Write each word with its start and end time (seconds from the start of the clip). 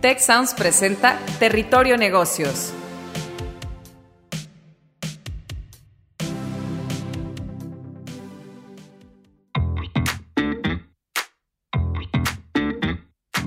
Tec 0.00 0.20
Sounds 0.20 0.54
presenta 0.54 1.18
Territorio 1.40 1.96
Negocios. 1.96 2.72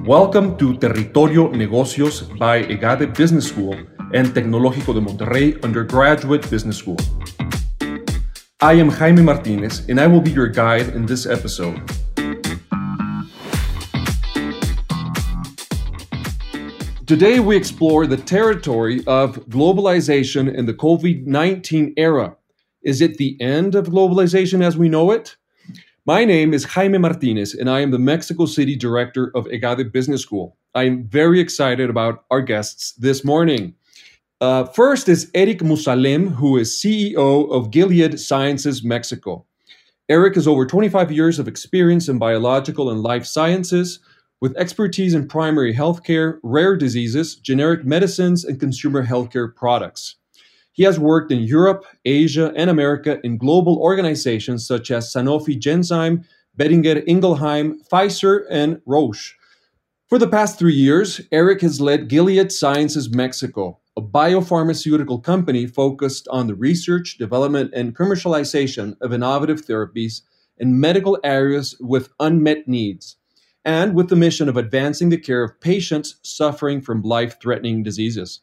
Welcome 0.04 0.58
to 0.58 0.78
Territorio 0.78 1.50
Negocios 1.52 2.28
by 2.38 2.66
EGADE 2.68 3.14
Business 3.18 3.48
School 3.48 3.88
and 4.14 4.34
Tecnológico 4.34 4.94
de 4.94 5.00
Monterrey 5.00 5.58
Undergraduate 5.64 6.46
Business 6.50 6.80
School. 6.80 6.98
I 8.60 8.82
am 8.82 8.90
Jaime 8.90 9.22
Martinez 9.22 9.88
and 9.88 10.02
I 10.02 10.08
will 10.08 10.22
be 10.22 10.32
your 10.32 10.50
guide 10.50 10.94
in 10.94 11.06
this 11.06 11.26
episode. 11.26 12.01
Today, 17.12 17.42
we 17.42 17.58
explore 17.58 18.08
the 18.08 18.16
territory 18.16 19.04
of 19.06 19.36
globalization 19.50 20.48
in 20.48 20.66
the 20.66 20.74
COVID 20.74 21.26
19 21.26 21.94
era. 21.98 22.38
Is 22.84 23.02
it 23.02 23.18
the 23.18 23.36
end 23.42 23.76
of 23.76 23.88
globalization 23.88 24.64
as 24.64 24.78
we 24.78 24.88
know 24.88 25.12
it? 25.12 25.36
My 26.06 26.24
name 26.24 26.54
is 26.54 26.64
Jaime 26.64 26.98
Martinez, 26.98 27.54
and 27.54 27.70
I 27.70 27.82
am 27.82 27.92
the 27.92 28.00
Mexico 28.00 28.46
City 28.46 28.78
director 28.78 29.30
of 29.36 29.46
EGADE 29.48 29.92
Business 29.92 30.22
School. 30.22 30.56
I 30.74 30.84
am 30.84 31.04
very 31.04 31.42
excited 31.42 31.90
about 31.90 32.24
our 32.32 32.40
guests 32.40 32.94
this 32.94 33.26
morning. 33.26 33.76
Uh, 34.40 34.64
first 34.64 35.10
is 35.10 35.30
Erik 35.34 35.60
Musalem, 35.60 36.36
who 36.36 36.58
is 36.58 36.72
CEO 36.72 37.52
of 37.52 37.72
Gilead 37.72 38.22
Sciences 38.22 38.86
Mexico. 38.86 39.46
Erik 40.08 40.36
has 40.36 40.48
over 40.48 40.66
25 40.66 41.12
years 41.12 41.40
of 41.40 41.50
experience 41.50 42.08
in 42.08 42.20
biological 42.20 42.90
and 42.90 43.02
life 43.02 43.26
sciences 43.26 44.00
with 44.42 44.58
expertise 44.58 45.14
in 45.14 45.28
primary 45.28 45.74
healthcare, 45.74 46.40
rare 46.42 46.76
diseases, 46.76 47.36
generic 47.36 47.86
medicines, 47.86 48.44
and 48.44 48.60
consumer 48.60 49.06
healthcare 49.06 49.56
products. 49.56 50.16
He 50.74 50.84
has 50.84 51.00
worked 51.00 51.32
in 51.32 51.42
Europe, 51.42 51.86
Asia, 52.06 52.52
and 52.56 52.70
America 52.70 53.20
in 53.24 53.38
global 53.38 53.78
organizations 53.78 54.66
such 54.66 54.90
as 54.90 55.14
Sanofi 55.14 55.60
Genzyme, 55.60 56.26
Boehringer 56.58 57.06
Ingelheim, 57.08 57.76
Pfizer, 57.88 58.46
and 58.50 58.82
Roche. 58.88 59.36
For 60.08 60.18
the 60.18 60.28
past 60.28 60.58
three 60.58 60.74
years, 60.74 61.22
Erik 61.32 61.62
has 61.62 61.80
led 61.80 62.08
Gilead 62.08 62.52
Sciences 62.52 63.14
Mexico, 63.14 63.80
a 63.96 64.02
biopharmaceutical 64.02 65.24
company 65.24 65.68
focused 65.68 66.28
on 66.30 66.48
the 66.48 66.56
research, 66.56 67.18
development, 67.18 67.72
and 67.76 67.96
commercialization 67.96 68.98
of 69.02 69.14
innovative 69.14 69.66
therapies 69.66 70.22
in 70.58 70.80
medical 70.80 71.20
areas 71.24 71.76
with 71.80 72.10
unmet 72.20 72.68
needs 72.68 73.18
and 73.66 73.94
with 73.94 74.10
the 74.10 74.16
mission 74.16 74.50
of 74.50 74.58
advancing 74.58 75.10
the 75.10 75.18
care 75.18 75.44
of 75.44 75.60
patients 75.62 76.16
suffering 76.24 76.82
from 76.82 77.02
life 77.02 77.40
threatening 77.42 77.84
diseases. 77.84 78.42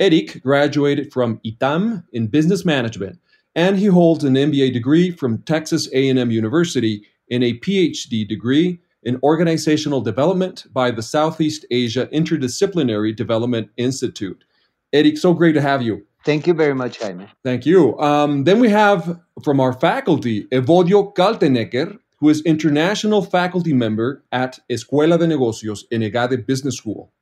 Erik 0.00 0.42
graduated 0.42 1.12
from 1.12 1.40
ITAM 1.44 2.04
in 2.12 2.28
business 2.28 2.64
management, 2.64 3.18
and 3.54 3.78
he 3.78 3.86
holds 3.86 4.24
an 4.24 4.34
MBA 4.34 4.72
degree 4.72 5.10
from 5.10 5.42
Texas 5.42 5.88
A&M 5.92 6.30
University 6.30 7.04
and 7.30 7.42
a 7.42 7.58
PhD 7.58 8.26
degree 8.26 8.80
in 9.02 9.18
organizational 9.22 10.00
development 10.00 10.66
by 10.72 10.90
the 10.90 11.02
Southeast 11.02 11.66
Asia 11.70 12.06
Interdisciplinary 12.12 13.14
Development 13.14 13.68
Institute. 13.76 14.44
Erik, 14.92 15.18
so 15.18 15.34
great 15.34 15.52
to 15.52 15.60
have 15.60 15.82
you. 15.82 16.06
Thank 16.24 16.46
you 16.46 16.54
very 16.54 16.74
much, 16.74 17.00
Jaime. 17.00 17.26
Thank 17.44 17.66
you. 17.66 17.98
Um, 17.98 18.44
then 18.44 18.60
we 18.60 18.68
have 18.68 19.20
from 19.44 19.60
our 19.60 19.72
faculty, 19.72 20.44
Evodio 20.46 21.14
Kaltenecker, 21.14 21.98
who 22.20 22.28
is 22.28 22.42
international 22.42 23.22
faculty 23.22 23.72
member 23.72 24.24
at 24.32 24.58
Escuela 24.70 25.18
de 25.18 25.26
Negocios 25.26 25.84
in 25.90 26.02
EGADE 26.02 26.46
Business 26.46 26.76
School. 26.76 27.12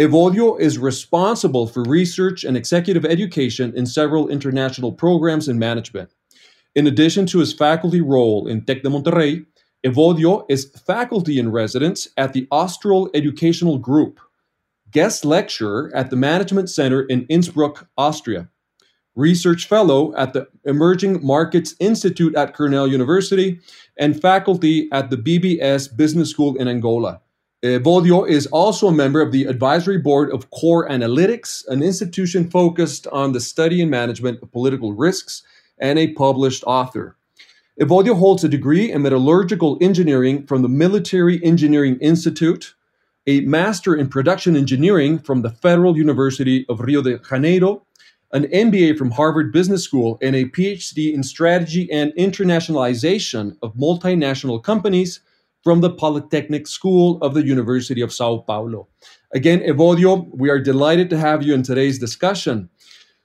Evodio 0.00 0.58
is 0.58 0.78
responsible 0.78 1.66
for 1.66 1.82
research 1.82 2.44
and 2.44 2.56
executive 2.56 3.04
education 3.04 3.72
in 3.76 3.84
several 3.84 4.28
international 4.28 4.92
programs 4.92 5.48
and 5.48 5.58
management. 5.58 6.10
In 6.74 6.86
addition 6.86 7.26
to 7.26 7.40
his 7.40 7.52
faculty 7.52 8.00
role 8.00 8.46
in 8.46 8.64
Tec 8.64 8.82
de 8.82 8.88
Monterrey, 8.88 9.44
Evodio 9.84 10.46
is 10.48 10.72
faculty 10.86 11.38
in 11.38 11.52
residence 11.52 12.08
at 12.16 12.32
the 12.32 12.46
Austral 12.50 13.10
Educational 13.12 13.78
Group, 13.78 14.20
guest 14.90 15.24
lecturer 15.24 15.90
at 15.94 16.08
the 16.08 16.16
Management 16.16 16.70
Center 16.70 17.02
in 17.02 17.26
Innsbruck, 17.26 17.88
Austria, 17.98 18.48
research 19.14 19.66
fellow 19.66 20.14
at 20.16 20.32
the 20.32 20.48
Emerging 20.64 21.24
Markets 21.24 21.74
Institute 21.80 22.34
at 22.34 22.54
Cornell 22.54 22.86
University, 22.86 23.60
and 23.98 24.20
faculty 24.20 24.88
at 24.92 25.10
the 25.10 25.16
BBS 25.16 25.94
Business 25.94 26.30
School 26.30 26.56
in 26.56 26.68
Angola. 26.68 27.20
Eh, 27.62 27.78
Evodio 27.78 28.28
is 28.28 28.46
also 28.48 28.88
a 28.88 28.92
member 28.92 29.20
of 29.20 29.30
the 29.30 29.44
advisory 29.44 29.98
board 29.98 30.32
of 30.32 30.50
Core 30.50 30.88
Analytics, 30.88 31.66
an 31.68 31.80
institution 31.80 32.50
focused 32.50 33.06
on 33.08 33.32
the 33.32 33.40
study 33.40 33.80
and 33.80 33.90
management 33.90 34.42
of 34.42 34.50
political 34.50 34.92
risks, 34.92 35.44
and 35.78 35.96
a 35.96 36.12
published 36.14 36.64
author. 36.66 37.16
Eh, 37.78 37.84
Evodio 37.84 38.16
holds 38.16 38.42
a 38.42 38.48
degree 38.48 38.90
in 38.90 39.02
metallurgical 39.02 39.78
engineering 39.80 40.44
from 40.46 40.62
the 40.62 40.68
Military 40.68 41.42
Engineering 41.44 41.98
Institute, 42.00 42.74
a 43.28 43.42
master 43.42 43.94
in 43.94 44.08
production 44.08 44.56
engineering 44.56 45.18
from 45.20 45.42
the 45.42 45.50
Federal 45.50 45.96
University 45.96 46.66
of 46.68 46.80
Rio 46.80 47.00
de 47.00 47.18
Janeiro, 47.18 47.86
an 48.32 48.44
MBA 48.44 48.96
from 48.96 49.10
Harvard 49.10 49.52
Business 49.52 49.84
School, 49.84 50.18
and 50.22 50.34
a 50.34 50.46
PhD 50.46 51.12
in 51.12 51.22
strategy 51.22 51.90
and 51.92 52.12
internationalization 52.18 53.56
of 53.62 53.74
multinational 53.74 54.62
companies 54.62 55.20
from 55.62 55.80
the 55.80 55.90
Polytechnic 55.90 56.66
School 56.66 57.18
of 57.22 57.34
the 57.34 57.46
University 57.46 58.00
of 58.00 58.12
Sao 58.12 58.38
Paulo. 58.38 58.88
Again, 59.32 59.60
Evodio, 59.60 60.28
we 60.34 60.50
are 60.50 60.58
delighted 60.58 61.08
to 61.10 61.18
have 61.18 61.42
you 61.42 61.54
in 61.54 61.62
today's 61.62 61.98
discussion. 61.98 62.68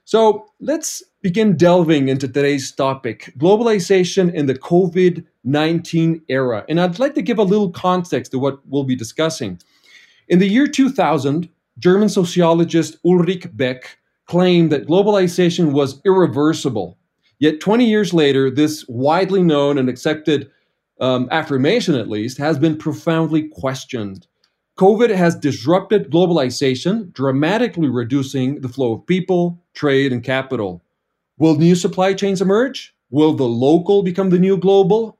So 0.04 0.46
let's 0.60 1.02
begin 1.20 1.56
delving 1.56 2.08
into 2.08 2.28
today's 2.28 2.72
topic 2.72 3.34
globalization 3.36 4.32
in 4.32 4.46
the 4.46 4.54
COVID 4.54 5.24
19 5.44 6.22
era. 6.28 6.64
And 6.68 6.80
I'd 6.80 6.98
like 6.98 7.14
to 7.14 7.22
give 7.22 7.38
a 7.38 7.42
little 7.42 7.70
context 7.70 8.32
to 8.32 8.38
what 8.38 8.60
we'll 8.66 8.84
be 8.84 8.96
discussing. 8.96 9.60
In 10.28 10.38
the 10.38 10.48
year 10.48 10.66
2000, 10.66 11.48
German 11.78 12.08
sociologist 12.08 12.96
Ulrich 13.04 13.46
Beck 13.54 13.98
claimed 14.28 14.70
that 14.70 14.86
globalization 14.86 15.72
was 15.72 16.00
irreversible. 16.04 16.96
Yet 17.38 17.60
20 17.60 17.86
years 17.86 18.12
later, 18.12 18.50
this 18.50 18.84
widely 18.88 19.42
known 19.42 19.78
and 19.78 19.88
accepted 19.88 20.50
um, 21.00 21.28
affirmation, 21.30 21.94
at 21.94 22.08
least, 22.08 22.38
has 22.38 22.58
been 22.58 22.76
profoundly 22.76 23.48
questioned. 23.48 24.26
COVID 24.78 25.14
has 25.14 25.34
disrupted 25.34 26.10
globalization, 26.10 27.12
dramatically 27.12 27.88
reducing 27.88 28.60
the 28.60 28.68
flow 28.68 28.94
of 28.94 29.06
people, 29.06 29.60
trade, 29.74 30.12
and 30.12 30.22
capital. 30.22 30.82
Will 31.38 31.56
new 31.56 31.74
supply 31.74 32.14
chains 32.14 32.40
emerge? 32.40 32.94
Will 33.10 33.32
the 33.32 33.44
local 33.44 34.02
become 34.02 34.30
the 34.30 34.38
new 34.38 34.56
global? 34.56 35.18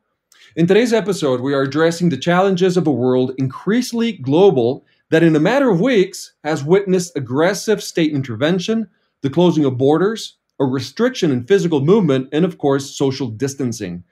In 0.56 0.66
today's 0.66 0.92
episode, 0.92 1.40
we 1.40 1.54
are 1.54 1.62
addressing 1.62 2.08
the 2.08 2.16
challenges 2.16 2.76
of 2.76 2.86
a 2.86 2.92
world 2.92 3.32
increasingly 3.38 4.12
global 4.12 4.84
that, 5.10 5.22
in 5.22 5.36
a 5.36 5.40
matter 5.40 5.70
of 5.70 5.80
weeks, 5.80 6.32
has 6.44 6.64
witnessed 6.64 7.16
aggressive 7.16 7.82
state 7.82 8.12
intervention, 8.12 8.88
the 9.22 9.30
closing 9.30 9.64
of 9.64 9.78
borders, 9.78 10.36
a 10.60 10.64
restriction 10.64 11.30
in 11.30 11.44
physical 11.44 11.80
movement, 11.80 12.28
and 12.32 12.44
of 12.44 12.58
course, 12.58 12.96
social 12.96 13.28
distancing. 13.28 14.04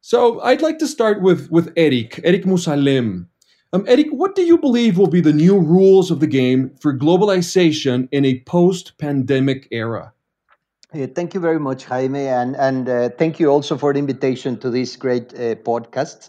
So 0.00 0.40
I'd 0.40 0.62
like 0.62 0.78
to 0.78 0.88
start 0.88 1.22
with, 1.22 1.50
with 1.50 1.72
Erik, 1.76 2.20
Erik 2.24 2.44
Musalem. 2.44 3.26
Um, 3.72 3.84
Erik, 3.86 4.08
what 4.10 4.34
do 4.34 4.42
you 4.42 4.58
believe 4.58 4.98
will 4.98 5.06
be 5.06 5.20
the 5.20 5.32
new 5.32 5.58
rules 5.58 6.10
of 6.10 6.20
the 6.20 6.26
game 6.26 6.74
for 6.80 6.96
globalization 6.96 8.08
in 8.12 8.24
a 8.24 8.40
post 8.40 8.98
pandemic 8.98 9.68
era? 9.70 10.12
Uh, 10.94 11.06
thank 11.14 11.32
you 11.32 11.40
very 11.40 11.58
much, 11.58 11.84
Jaime, 11.86 12.26
and 12.28 12.54
and 12.56 12.86
uh, 12.88 13.08
thank 13.18 13.40
you 13.40 13.48
also 13.48 13.78
for 13.78 13.94
the 13.94 13.98
invitation 13.98 14.58
to 14.58 14.68
this 14.68 14.94
great 14.96 15.32
uh, 15.34 15.54
podcast. 15.64 16.28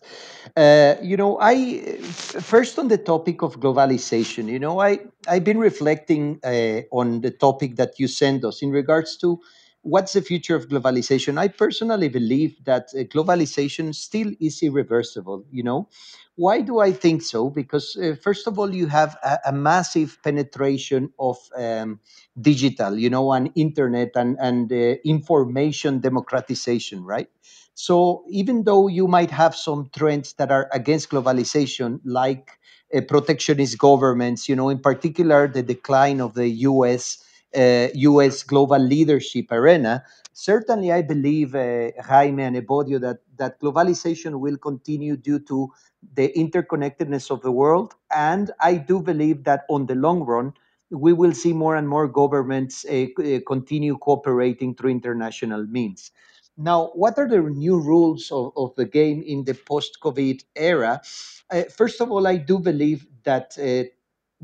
Uh, 0.55 0.95
you 1.01 1.17
know, 1.17 1.37
I 1.41 1.81
first 2.01 2.79
on 2.79 2.87
the 2.87 2.97
topic 2.97 3.41
of 3.41 3.59
globalization. 3.59 4.47
You 4.47 4.59
know, 4.59 4.79
I 4.79 4.99
I've 5.27 5.43
been 5.43 5.57
reflecting 5.57 6.39
uh, 6.45 6.81
on 6.91 7.19
the 7.21 7.31
topic 7.31 7.75
that 7.75 7.99
you 7.99 8.07
sent 8.07 8.45
us 8.45 8.61
in 8.61 8.71
regards 8.71 9.17
to 9.17 9.39
what's 9.83 10.13
the 10.13 10.21
future 10.21 10.55
of 10.55 10.69
globalization. 10.69 11.37
I 11.37 11.47
personally 11.49 12.09
believe 12.09 12.55
that 12.65 12.89
uh, 12.95 13.03
globalization 13.03 13.93
still 13.93 14.31
is 14.39 14.63
irreversible. 14.63 15.45
You 15.51 15.63
know, 15.63 15.89
why 16.35 16.61
do 16.61 16.79
I 16.79 16.91
think 16.91 17.21
so? 17.21 17.49
Because, 17.49 17.95
uh, 17.95 18.15
first 18.21 18.47
of 18.47 18.57
all, 18.57 18.73
you 18.73 18.87
have 18.87 19.17
a, 19.23 19.39
a 19.47 19.53
massive 19.53 20.17
penetration 20.23 21.11
of 21.19 21.37
um, 21.55 21.99
digital, 22.39 22.97
you 22.97 23.09
know, 23.09 23.31
and 23.33 23.51
internet 23.55 24.11
and, 24.15 24.37
and 24.39 24.71
uh, 24.71 24.95
information 25.05 25.99
democratization, 25.99 27.03
right? 27.03 27.29
So, 27.75 28.23
even 28.29 28.63
though 28.63 28.87
you 28.87 29.07
might 29.07 29.31
have 29.31 29.55
some 29.55 29.89
trends 29.95 30.33
that 30.33 30.51
are 30.51 30.69
against 30.73 31.09
globalization, 31.09 31.99
like 32.05 32.51
uh, 32.95 33.01
protectionist 33.01 33.77
governments, 33.77 34.47
you 34.47 34.55
know, 34.55 34.69
in 34.69 34.79
particular 34.79 35.47
the 35.47 35.63
decline 35.63 36.21
of 36.21 36.33
the 36.35 36.47
US. 36.49 37.23
Uh, 37.55 37.87
US 37.93 38.43
global 38.43 38.79
leadership 38.79 39.51
arena, 39.51 40.03
certainly 40.33 40.91
I 40.91 41.01
believe, 41.01 41.53
uh, 41.55 41.91
Jaime 42.01 42.43
and 42.43 42.55
Evodio, 42.55 42.99
that, 43.01 43.19
that 43.37 43.59
globalization 43.61 44.39
will 44.39 44.57
continue 44.57 45.15
due 45.15 45.39
to 45.39 45.69
the 46.15 46.33
interconnectedness 46.35 47.29
of 47.29 47.41
the 47.41 47.51
world. 47.51 47.93
And 48.11 48.51
I 48.59 48.75
do 48.75 49.01
believe 49.01 49.43
that 49.43 49.65
on 49.69 49.85
the 49.85 49.95
long 49.95 50.23
run, 50.23 50.53
we 50.89 51.13
will 51.13 51.33
see 51.33 51.53
more 51.53 51.75
and 51.75 51.87
more 51.87 52.07
governments 52.07 52.85
uh, 52.85 53.05
continue 53.47 53.97
cooperating 53.97 54.75
through 54.75 54.91
international 54.91 55.65
means. 55.67 56.11
Now, 56.57 56.91
what 56.93 57.17
are 57.17 57.27
the 57.27 57.41
new 57.41 57.79
rules 57.79 58.31
of, 58.31 58.53
of 58.55 58.75
the 58.75 58.85
game 58.85 59.23
in 59.25 59.43
the 59.43 59.55
post 59.55 59.97
COVID 60.03 60.43
era? 60.55 61.01
Uh, 61.49 61.63
first 61.63 61.99
of 61.99 62.11
all, 62.11 62.27
I 62.27 62.37
do 62.37 62.59
believe 62.59 63.07
that 63.23 63.57
uh, 63.57 63.89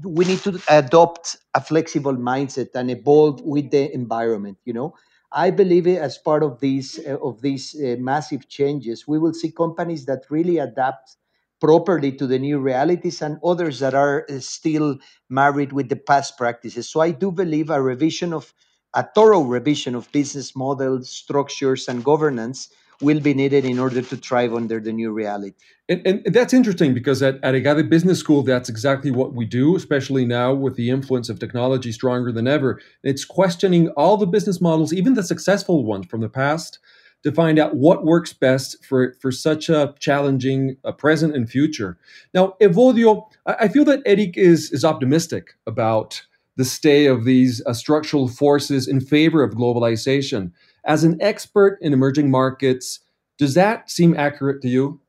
we 0.04 0.26
need 0.26 0.40
to 0.40 0.60
adopt 0.70 1.38
a 1.56 1.62
flexible 1.62 2.16
mindset 2.16 2.70
and 2.76 2.90
evolve 2.92 3.42
with 3.42 3.72
the 3.72 3.94
environment 3.94 4.58
you 4.66 4.74
know? 4.74 4.94
I 5.32 5.52
believe 5.52 5.86
as 5.88 6.18
part 6.18 6.42
of 6.42 6.60
these 6.60 7.00
uh, 7.08 7.18
of 7.20 7.42
these 7.42 7.76
uh, 7.80 7.96
massive 8.00 8.48
changes 8.50 9.08
we 9.08 9.20
will 9.20 9.34
see 9.34 9.52
companies 9.52 10.06
that 10.06 10.24
really 10.30 10.58
adapt 10.58 11.18
properly 11.62 12.12
to 12.14 12.26
the 12.26 12.40
new 12.40 12.58
realities 12.60 13.22
and 13.22 13.38
others 13.44 13.80
that 13.80 13.94
are 13.94 14.26
uh, 14.30 14.40
still 14.40 14.98
married 15.30 15.74
with 15.74 15.90
the 15.90 15.96
past 15.96 16.38
practices. 16.38 16.90
So 16.90 17.00
i 17.02 17.12
do 17.12 17.32
believe 17.32 17.70
a 17.70 17.82
revision 17.82 18.34
of 18.34 18.54
a 18.96 19.04
thorough 19.16 19.42
revision 19.42 19.94
of 19.96 20.12
business 20.12 20.56
models 20.56 21.10
structures 21.10 21.88
and 21.88 22.04
governance 22.04 22.70
will 23.02 23.20
be 23.20 23.34
needed 23.34 23.66
in 23.66 23.80
order 23.80 24.02
to 24.02 24.18
thrive 24.18 24.54
under 24.54 24.80
the 24.80 24.92
new 24.92 25.12
reality. 25.12 25.56
And, 25.88 26.06
and 26.06 26.34
that's 26.34 26.54
interesting 26.54 26.94
because 26.94 27.24
at, 27.24 27.44
at 27.44 27.56
EGADE 27.56 27.90
Business 27.90 28.20
School, 28.20 28.44
that's 28.44 28.70
exactly 28.70 29.10
what 29.10 29.34
we 29.34 29.46
do, 29.46 29.76
especially 29.76 30.26
now 30.26 30.54
with 30.54 30.76
the 30.76 30.90
influence 30.90 31.30
of 31.30 31.40
technology 31.40 31.92
stronger 31.92 32.32
than 32.32 32.48
ever. 32.48 32.80
It's 33.04 33.26
questioning 33.26 33.90
all 33.90 34.18
the 34.18 34.28
business 34.28 34.60
models, 34.60 34.94
even 34.94 35.14
the 35.14 35.24
successful 35.24 35.86
ones 35.86 36.08
from 36.08 36.22
the 36.22 36.30
past, 36.30 36.80
to 37.24 37.32
find 37.32 37.60
out 37.60 37.76
what 37.76 38.06
works 38.06 38.34
best 38.34 38.86
for, 38.86 39.16
for 39.20 39.32
such 39.32 39.70
a 39.70 39.94
challenging 40.00 40.78
present 40.98 41.36
and 41.36 41.50
future. 41.50 41.98
Now, 42.34 42.56
Evodio, 42.62 43.26
I, 43.46 43.56
I 43.62 43.68
feel 43.68 43.86
that 43.86 44.02
Erik 44.06 44.38
is, 44.38 44.72
is 44.72 44.86
optimistic 44.86 45.56
about 45.68 46.22
the 46.56 46.66
stay 46.66 47.06
of 47.06 47.24
these 47.24 47.62
uh, 47.66 47.74
structural 47.74 48.28
forces 48.28 48.88
in 48.88 49.00
favor 49.00 49.44
of 49.44 49.54
globalization. 49.54 50.52
As 50.86 51.04
an 51.04 51.22
expert 51.22 51.78
in 51.82 51.94
emerging 51.94 52.32
markets, 52.32 53.00
does 53.38 53.54
that 53.54 53.90
seem 53.90 54.16
accurate 54.16 54.62
to 54.62 54.68
you? 54.68 55.00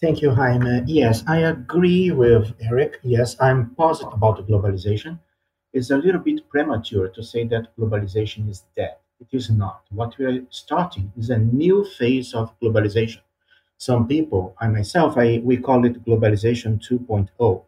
Thank 0.00 0.20
you, 0.20 0.30
Jaime. 0.32 0.82
Yes, 0.86 1.22
I 1.28 1.38
agree 1.38 2.10
with 2.10 2.52
Erik. 2.60 2.98
Yes, 3.02 3.36
I'm 3.40 3.70
positive 3.76 4.12
about 4.12 4.48
globalization. 4.48 5.18
It's 5.72 5.90
a 5.90 5.96
little 5.96 6.20
bit 6.20 6.48
premature 6.50 7.08
to 7.08 7.22
say 7.22 7.46
that 7.46 7.74
globalization 7.76 8.48
is 8.48 8.64
dead. 8.76 8.96
It 9.20 9.28
is 9.30 9.48
not. 9.50 9.82
What 9.90 10.18
we 10.18 10.24
are 10.26 10.42
starting 10.50 11.12
is 11.16 11.30
a 11.30 11.38
new 11.38 11.84
phase 11.84 12.34
of 12.34 12.52
globalization. 12.60 13.20
Some 13.78 14.08
people, 14.08 14.56
I 14.60 14.68
myself, 14.68 15.16
I 15.16 15.40
we 15.44 15.56
call 15.56 15.84
it 15.84 16.04
globalization 16.04 16.80
2.0. 16.80 17.64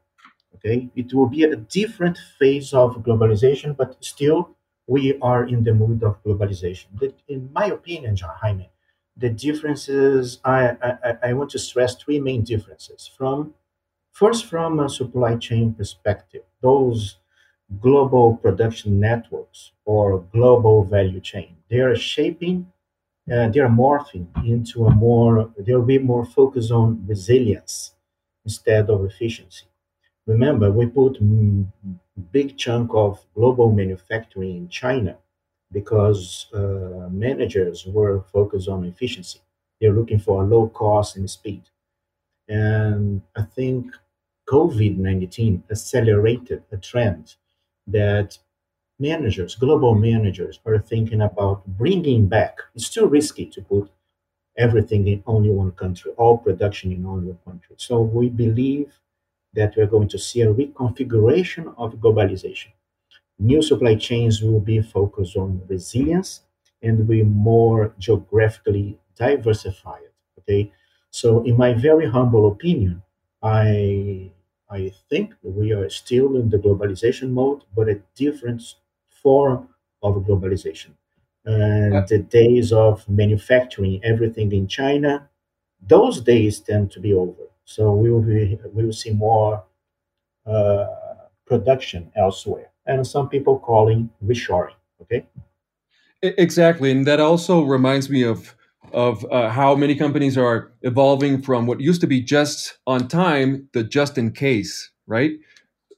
Okay, 0.56 0.88
it 0.96 1.14
will 1.14 1.28
be 1.28 1.44
a 1.44 1.56
different 1.56 2.18
phase 2.38 2.72
of 2.72 2.96
globalization, 2.96 3.76
but 3.76 3.96
still 4.04 4.53
we 4.86 5.18
are 5.20 5.44
in 5.44 5.64
the 5.64 5.74
mood 5.74 6.02
of 6.02 6.22
globalization. 6.24 6.86
in 7.28 7.50
my 7.52 7.66
opinion, 7.66 8.16
John 8.16 8.34
Jaime, 8.40 8.70
the 9.16 9.30
differences 9.30 10.40
I, 10.44 10.76
I, 10.82 11.16
I 11.30 11.32
want 11.34 11.50
to 11.50 11.58
stress 11.58 11.94
three 11.96 12.20
main 12.20 12.42
differences. 12.42 13.10
From 13.16 13.54
first, 14.12 14.46
from 14.46 14.80
a 14.80 14.88
supply 14.88 15.36
chain 15.36 15.74
perspective, 15.74 16.42
those 16.62 17.18
global 17.80 18.36
production 18.36 19.00
networks 19.00 19.72
or 19.84 20.20
global 20.32 20.84
value 20.84 21.20
chain, 21.20 21.56
they 21.70 21.80
are 21.80 21.96
shaping, 21.96 22.72
uh, 23.32 23.48
they 23.50 23.60
are 23.60 23.68
morphing 23.68 24.26
into 24.46 24.86
a 24.86 24.90
more, 24.94 25.52
There 25.58 25.78
will 25.78 25.86
be 25.86 25.98
more 25.98 26.24
focus 26.26 26.70
on 26.70 27.06
resilience 27.06 27.94
instead 28.44 28.90
of 28.90 29.04
efficiency. 29.04 29.66
Remember, 30.26 30.70
we 30.70 30.86
put 30.86 31.18
big 32.32 32.56
chunk 32.56 32.90
of 32.94 33.24
global 33.34 33.70
manufacturing 33.72 34.56
in 34.56 34.68
China 34.68 35.16
because 35.72 36.46
uh, 36.54 37.08
managers 37.10 37.86
were 37.86 38.20
focused 38.32 38.68
on 38.68 38.84
efficiency. 38.84 39.40
They're 39.80 39.92
looking 39.92 40.18
for 40.18 40.42
a 40.42 40.46
low 40.46 40.68
cost 40.68 41.16
and 41.16 41.28
speed. 41.28 41.62
And 42.48 43.22
I 43.36 43.42
think 43.42 43.92
COVID 44.48 44.98
19 44.98 45.64
accelerated 45.70 46.64
a 46.72 46.76
trend 46.78 47.36
that 47.86 48.38
managers, 48.98 49.54
global 49.56 49.94
managers, 49.94 50.60
are 50.66 50.78
thinking 50.78 51.22
about 51.22 51.66
bringing 51.66 52.26
back. 52.28 52.58
It's 52.74 52.90
too 52.90 53.06
risky 53.06 53.46
to 53.46 53.62
put 53.62 53.90
everything 54.56 55.06
in 55.08 55.22
only 55.26 55.50
one 55.50 55.72
country, 55.72 56.12
all 56.16 56.38
production 56.38 56.92
in 56.92 57.06
only 57.06 57.28
one 57.28 57.38
country. 57.44 57.76
So 57.78 58.00
we 58.02 58.28
believe 58.28 58.92
that 59.54 59.74
we're 59.76 59.86
going 59.86 60.08
to 60.08 60.18
see 60.18 60.42
a 60.42 60.52
reconfiguration 60.52 61.74
of 61.78 61.94
globalization. 61.96 62.68
New 63.38 63.62
supply 63.62 63.94
chains 63.96 64.42
will 64.42 64.60
be 64.60 64.80
focused 64.80 65.36
on 65.36 65.62
resilience 65.68 66.42
and 66.82 67.06
be 67.08 67.22
more 67.22 67.94
geographically 67.98 68.98
diversified. 69.16 70.08
Okay, 70.38 70.72
so 71.10 71.42
in 71.44 71.56
my 71.56 71.72
very 71.74 72.08
humble 72.08 72.46
opinion, 72.48 73.02
I 73.42 74.30
I 74.70 74.92
think 75.10 75.34
we 75.42 75.72
are 75.72 75.88
still 75.90 76.36
in 76.36 76.48
the 76.50 76.58
globalization 76.58 77.30
mode, 77.30 77.62
but 77.74 77.88
a 77.88 78.00
different 78.14 78.62
form 79.22 79.68
of 80.02 80.14
globalization. 80.26 80.90
And 81.44 81.92
yeah. 81.94 82.04
the 82.08 82.18
days 82.18 82.72
of 82.72 83.08
manufacturing 83.08 84.00
everything 84.02 84.52
in 84.52 84.66
China, 84.66 85.28
those 85.86 86.20
days 86.22 86.60
tend 86.60 86.90
to 86.92 87.00
be 87.00 87.12
over 87.14 87.44
so 87.64 87.92
we 87.92 88.10
will 88.10 88.22
be, 88.22 88.58
we 88.72 88.84
will 88.84 88.92
see 88.92 89.10
more 89.10 89.64
uh, 90.46 90.86
production 91.46 92.10
elsewhere, 92.16 92.70
and 92.86 93.06
some 93.06 93.28
people 93.28 93.58
calling 93.58 94.10
reshoring. 94.24 94.74
Okay. 95.00 95.26
Exactly, 96.22 96.90
and 96.90 97.06
that 97.06 97.20
also 97.20 97.62
reminds 97.62 98.08
me 98.08 98.22
of 98.22 98.54
of 98.92 99.24
uh, 99.30 99.48
how 99.48 99.74
many 99.74 99.94
companies 99.94 100.38
are 100.38 100.70
evolving 100.82 101.42
from 101.42 101.66
what 101.66 101.80
used 101.80 102.00
to 102.00 102.06
be 102.06 102.20
just 102.20 102.78
on 102.86 103.08
time 103.08 103.68
to 103.72 103.82
just 103.82 104.16
in 104.16 104.30
case, 104.30 104.90
right? 105.06 105.32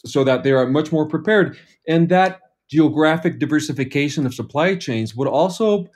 So 0.06 0.24
that 0.24 0.44
they 0.44 0.52
are 0.52 0.66
much 0.66 0.92
more 0.92 1.06
prepared, 1.06 1.58
and 1.86 2.08
that 2.08 2.40
geographic 2.68 3.38
diversification 3.38 4.26
of 4.26 4.34
supply 4.34 4.74
chains 4.74 5.14
would 5.14 5.28
also 5.28 5.86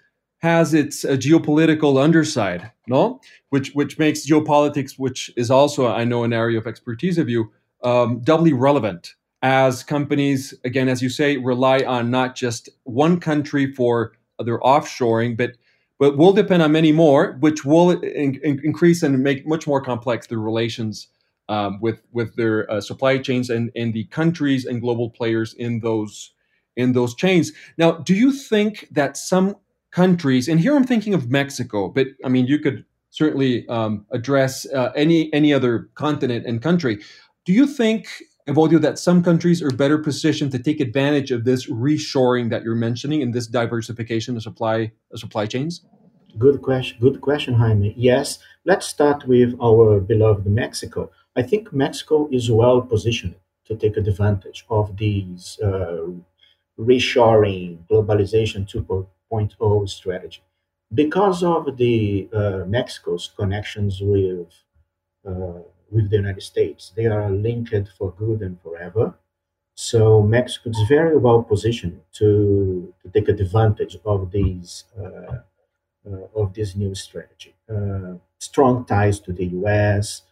has 0.41 0.75
its 0.75 1.05
uh, 1.05 1.11
geopolitical 1.11 2.03
underside, 2.03 2.73
no? 2.87 3.21
Which 3.51 3.73
which 3.73 3.99
makes 3.99 4.27
geopolitics, 4.27 4.99
which 4.99 5.31
is 5.37 5.51
also 5.51 5.87
I 5.87 6.05
know 6.05 6.25
an 6.25 6.33
area 6.33 6.59
of 6.59 6.67
expertise 6.67 7.19
of 7.19 7.29
you, 7.29 7.53
um, 7.83 8.21
doubly 8.21 8.53
relevant 8.53 9.15
as 9.43 9.83
companies, 9.83 10.53
again, 10.65 10.89
as 10.89 11.03
you 11.03 11.09
say, 11.09 11.37
rely 11.39 11.81
on 11.81 12.11
not 12.11 12.35
just 12.35 12.69
one 12.85 13.19
country 13.21 13.73
for 13.73 14.13
their 14.39 14.59
offshoring, 14.61 15.37
but 15.37 15.53
but 15.99 16.17
will 16.17 16.33
depend 16.33 16.63
on 16.63 16.73
many 16.73 16.93
more, 16.93 17.37
which 17.41 17.63
will 17.63 17.91
in, 17.91 18.37
in, 18.37 18.59
increase 18.65 19.03
and 19.03 19.23
make 19.23 19.47
much 19.47 19.67
more 19.67 19.83
complex 19.83 20.27
the 20.27 20.39
relations 20.39 21.09
um, 21.51 21.79
with 21.81 22.01
with 22.13 22.35
their 22.37 22.71
uh, 22.71 22.81
supply 22.81 23.19
chains 23.19 23.51
and 23.51 23.71
and 23.77 23.93
the 23.93 24.05
countries 24.05 24.65
and 24.65 24.81
global 24.81 25.11
players 25.11 25.53
in 25.55 25.81
those 25.81 26.33
in 26.77 26.93
those 26.93 27.15
chains. 27.15 27.53
Now, 27.77 27.93
do 27.93 28.15
you 28.15 28.33
think 28.33 28.89
that 28.91 29.17
some 29.17 29.57
countries, 29.91 30.49
and 30.49 30.61
here 30.61 30.77
I'm 30.77 30.87
thinking 30.87 31.15
of 31.15 31.31
Mexico, 31.31 31.89
but 31.89 32.09
I 32.25 32.29
mean, 32.29 32.47
you 32.47 32.59
could 32.59 32.85
certainly 33.11 33.69
um, 33.69 34.07
address 34.13 34.67
uh, 34.73 34.93
any 34.95 35.33
any 35.33 35.53
other 35.53 35.91
continent 35.95 36.47
and 36.47 36.63
country. 36.63 36.99
Do 37.45 37.53
you 37.53 37.67
think, 37.67 38.07
Evodio, 38.49 38.81
that 38.81 38.99
some 38.99 39.23
countries 39.23 39.63
are 39.63 39.71
better 39.71 39.99
positioned 39.99 40.53
to 40.53 40.59
take 40.59 40.81
advantage 40.81 41.31
of 41.31 41.45
this 41.45 41.69
reshoring 41.69 42.51
that 42.51 42.63
you're 42.63 42.75
mentioning 42.75 43.23
and 43.23 43.35
this 43.35 43.47
diversification 43.47 44.37
of 44.37 44.43
supply 44.43 44.93
of 45.13 45.19
supply 45.19 45.47
chains? 45.47 45.85
Good 46.39 46.63
question. 46.63 46.99
Good 47.01 47.21
question, 47.21 47.55
Jaime. 47.55 47.93
Yes, 47.97 48.39
let's 48.65 48.87
start 48.87 49.27
with 49.27 49.55
our 49.61 50.01
beloved 50.01 50.47
Mexico. 50.47 51.11
I 51.35 51.43
think 51.43 51.73
Mexico 51.73 52.29
is 52.31 52.51
well 52.51 52.81
positioned 52.83 53.35
to 53.67 53.77
take 53.77 53.97
advantage 53.97 54.65
of 54.69 54.97
these 54.97 55.59
uh, 55.63 56.07
reshoring, 56.79 57.79
globalization 57.91 58.69
2.0 58.69 59.07
2.0 59.31 59.89
strategy. 59.89 60.43
Because 60.93 61.45
of 61.45 61.77
the 61.77 62.29
uh, 62.33 62.65
Mexico's 62.67 63.31
connections 63.37 64.01
with 64.01 64.49
uh, 65.27 65.61
with 65.91 66.09
the 66.11 66.17
United 66.17 66.43
States, 66.43 66.93
they 66.97 67.07
are 67.07 67.31
linked 67.31 67.89
for 67.99 68.13
good 68.13 68.43
and 68.43 68.61
forever. 68.63 69.15
So 69.75 70.23
Mexico 70.23 70.71
is 70.71 70.89
very 70.89 71.17
well 71.17 71.43
positioned 71.43 72.01
to, 72.19 72.93
to 73.03 73.09
take 73.11 73.29
advantage 73.29 73.97
of 74.05 74.31
these 74.31 74.85
uh, 74.99 75.39
uh 76.09 76.41
of 76.41 76.55
this 76.55 76.75
new 76.75 76.95
strategy. 76.95 77.55
Uh, 77.69 78.15
strong 78.39 78.85
ties 78.85 79.21
to 79.21 79.33
the 79.33 79.47
U.S. 79.61 80.23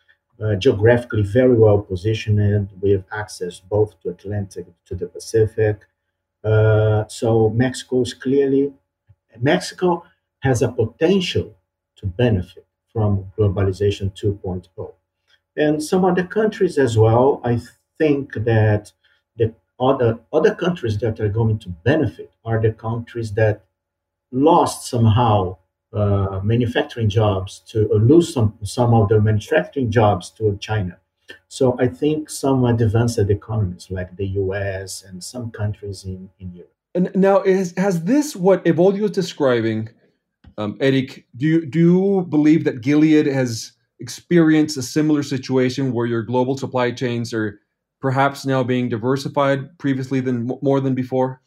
Uh, 0.42 0.54
geographically 0.54 1.22
very 1.22 1.54
well 1.54 1.80
positioned 1.80 2.68
with 2.80 3.04
access 3.12 3.60
both 3.60 4.00
to 4.00 4.10
Atlantic 4.10 4.66
to 4.86 4.94
the 4.94 5.06
Pacific. 5.06 5.76
so 7.18 7.50
Mexico 7.64 8.02
is 8.02 8.14
clearly 8.14 8.72
Mexico 9.40 10.04
has 10.40 10.62
a 10.62 10.68
potential 10.72 11.54
to 11.96 12.06
benefit 12.06 12.66
from 12.92 13.30
globalization 13.38 14.14
2.0. 14.14 14.92
and 15.56 15.82
some 15.82 16.04
other 16.04 16.24
countries 16.24 16.78
as 16.78 16.96
well. 16.98 17.40
I 17.44 17.60
think 17.98 18.34
that 18.34 18.92
the 19.36 19.54
other 19.80 20.18
other 20.32 20.54
countries 20.54 20.98
that 20.98 21.20
are 21.20 21.28
going 21.28 21.58
to 21.60 21.68
benefit 21.68 22.32
are 22.44 22.60
the 22.60 22.72
countries 22.72 23.32
that 23.34 23.64
lost 24.32 24.88
somehow 24.88 25.56
uh, 25.92 26.40
manufacturing 26.44 27.08
jobs 27.08 27.60
to 27.68 27.88
lose 27.94 28.32
some 28.34 28.58
some 28.62 28.94
of 28.94 29.08
their 29.08 29.20
manufacturing 29.20 29.90
jobs 29.90 30.30
to 30.30 30.56
China. 30.58 30.98
So 31.48 31.76
I 31.78 31.88
think 31.88 32.30
some 32.30 32.64
advanced 32.64 33.18
economies 33.18 33.90
like 33.90 34.16
the 34.16 34.26
U.S. 34.42 35.02
and 35.06 35.22
some 35.22 35.50
countries 35.50 36.04
in, 36.04 36.30
in 36.40 36.54
Europe. 36.54 36.72
Now, 37.14 37.42
is, 37.42 37.74
has 37.76 38.04
this 38.04 38.34
what 38.34 38.64
Evodio 38.64 39.04
is 39.04 39.10
describing, 39.10 39.88
um, 40.56 40.76
Erik? 40.80 41.26
Do 41.36 41.46
you 41.46 41.66
do 41.66 41.78
you 41.78 42.26
believe 42.28 42.64
that 42.64 42.80
Gilead 42.80 43.26
has 43.26 43.72
experienced 44.00 44.76
a 44.76 44.82
similar 44.82 45.22
situation 45.22 45.92
where 45.92 46.06
your 46.06 46.22
global 46.22 46.56
supply 46.56 46.90
chains 46.90 47.32
are 47.32 47.60
perhaps 48.00 48.46
now 48.46 48.62
being 48.62 48.88
diversified 48.88 49.76
previously 49.78 50.20
than 50.20 50.50
more 50.62 50.80
than 50.80 50.94
before? 50.94 51.40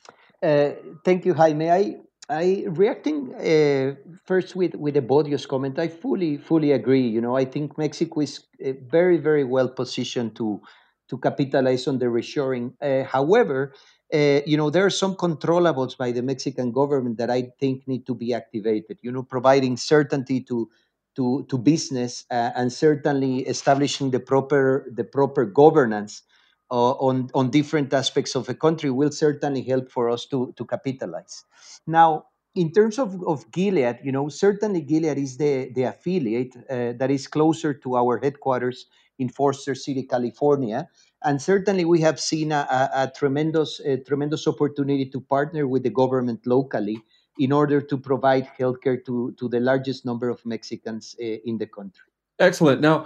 Uh, 0.43 0.71
thank 1.05 1.25
you, 1.25 1.33
Jaime. 1.33 1.69
I 1.69 1.95
I 2.29 2.65
reacting 2.67 3.33
uh, 3.35 3.95
first 4.25 4.55
with 4.55 4.75
with 4.75 4.95
Evodio's 4.95 5.45
comment. 5.45 5.79
I 5.79 5.87
fully 5.87 6.37
fully 6.37 6.71
agree. 6.71 7.07
You 7.07 7.21
know, 7.21 7.35
I 7.35 7.45
think 7.45 7.77
Mexico 7.77 8.21
is 8.21 8.39
uh, 8.65 8.73
very 8.89 9.17
very 9.17 9.43
well 9.43 9.67
positioned 9.67 10.35
to 10.37 10.61
to 11.09 11.17
capitalize 11.17 11.87
on 11.87 11.99
the 11.99 12.05
reshoring. 12.05 12.73
Uh, 12.81 13.03
however, 13.03 13.73
uh, 14.13 14.41
you 14.45 14.57
know, 14.57 14.69
there 14.69 14.85
are 14.85 14.89
some 14.89 15.15
controllables 15.15 15.97
by 15.97 16.11
the 16.11 16.21
Mexican 16.21 16.71
government 16.71 17.17
that 17.17 17.29
I 17.29 17.51
think 17.59 17.87
need 17.87 18.05
to 18.07 18.15
be 18.15 18.33
activated. 18.33 18.97
You 19.01 19.11
know, 19.11 19.23
providing 19.23 19.77
certainty 19.77 20.41
to 20.41 20.69
to 21.15 21.45
to 21.49 21.57
business 21.57 22.25
uh, 22.31 22.51
and 22.55 22.71
certainly 22.71 23.39
establishing 23.47 24.11
the 24.11 24.19
proper 24.19 24.87
the 24.93 25.03
proper 25.03 25.45
governance 25.45 26.23
uh, 26.71 26.91
on 26.91 27.29
on 27.33 27.49
different 27.49 27.93
aspects 27.93 28.35
of 28.35 28.49
a 28.49 28.53
country 28.53 28.89
will 28.91 29.11
certainly 29.11 29.61
help 29.61 29.89
for 29.91 30.09
us 30.09 30.25
to 30.27 30.53
to 30.57 30.65
capitalize. 30.65 31.43
Now, 31.87 32.25
in 32.55 32.71
terms 32.71 32.99
of, 32.99 33.21
of 33.23 33.49
Gilead, 33.51 33.99
you 34.03 34.11
know, 34.11 34.29
certainly 34.29 34.81
Gilead 34.81 35.17
is 35.17 35.37
the 35.37 35.71
the 35.73 35.83
affiliate 35.83 36.55
uh, 36.69 36.93
that 36.97 37.11
is 37.11 37.27
closer 37.27 37.73
to 37.73 37.95
our 37.95 38.19
headquarters 38.19 38.85
in 39.19 39.29
Foster 39.29 39.75
City, 39.75 40.03
California, 40.03 40.87
and 41.23 41.41
certainly 41.41 41.85
we 41.85 41.99
have 42.01 42.19
seen 42.19 42.51
a, 42.51 42.67
a, 42.69 43.03
a 43.03 43.11
tremendous 43.15 43.79
a 43.81 43.97
tremendous 43.97 44.47
opportunity 44.47 45.05
to 45.05 45.19
partner 45.19 45.67
with 45.67 45.83
the 45.83 45.89
government 45.89 46.45
locally 46.45 47.01
in 47.39 47.51
order 47.51 47.81
to 47.81 47.97
provide 47.97 48.47
healthcare 48.59 49.03
to 49.05 49.33
to 49.37 49.47
the 49.49 49.59
largest 49.59 50.05
number 50.05 50.29
of 50.29 50.45
Mexicans 50.45 51.15
uh, 51.21 51.25
in 51.45 51.57
the 51.57 51.67
country. 51.67 52.05
Excellent. 52.39 52.81
Now, 52.81 53.05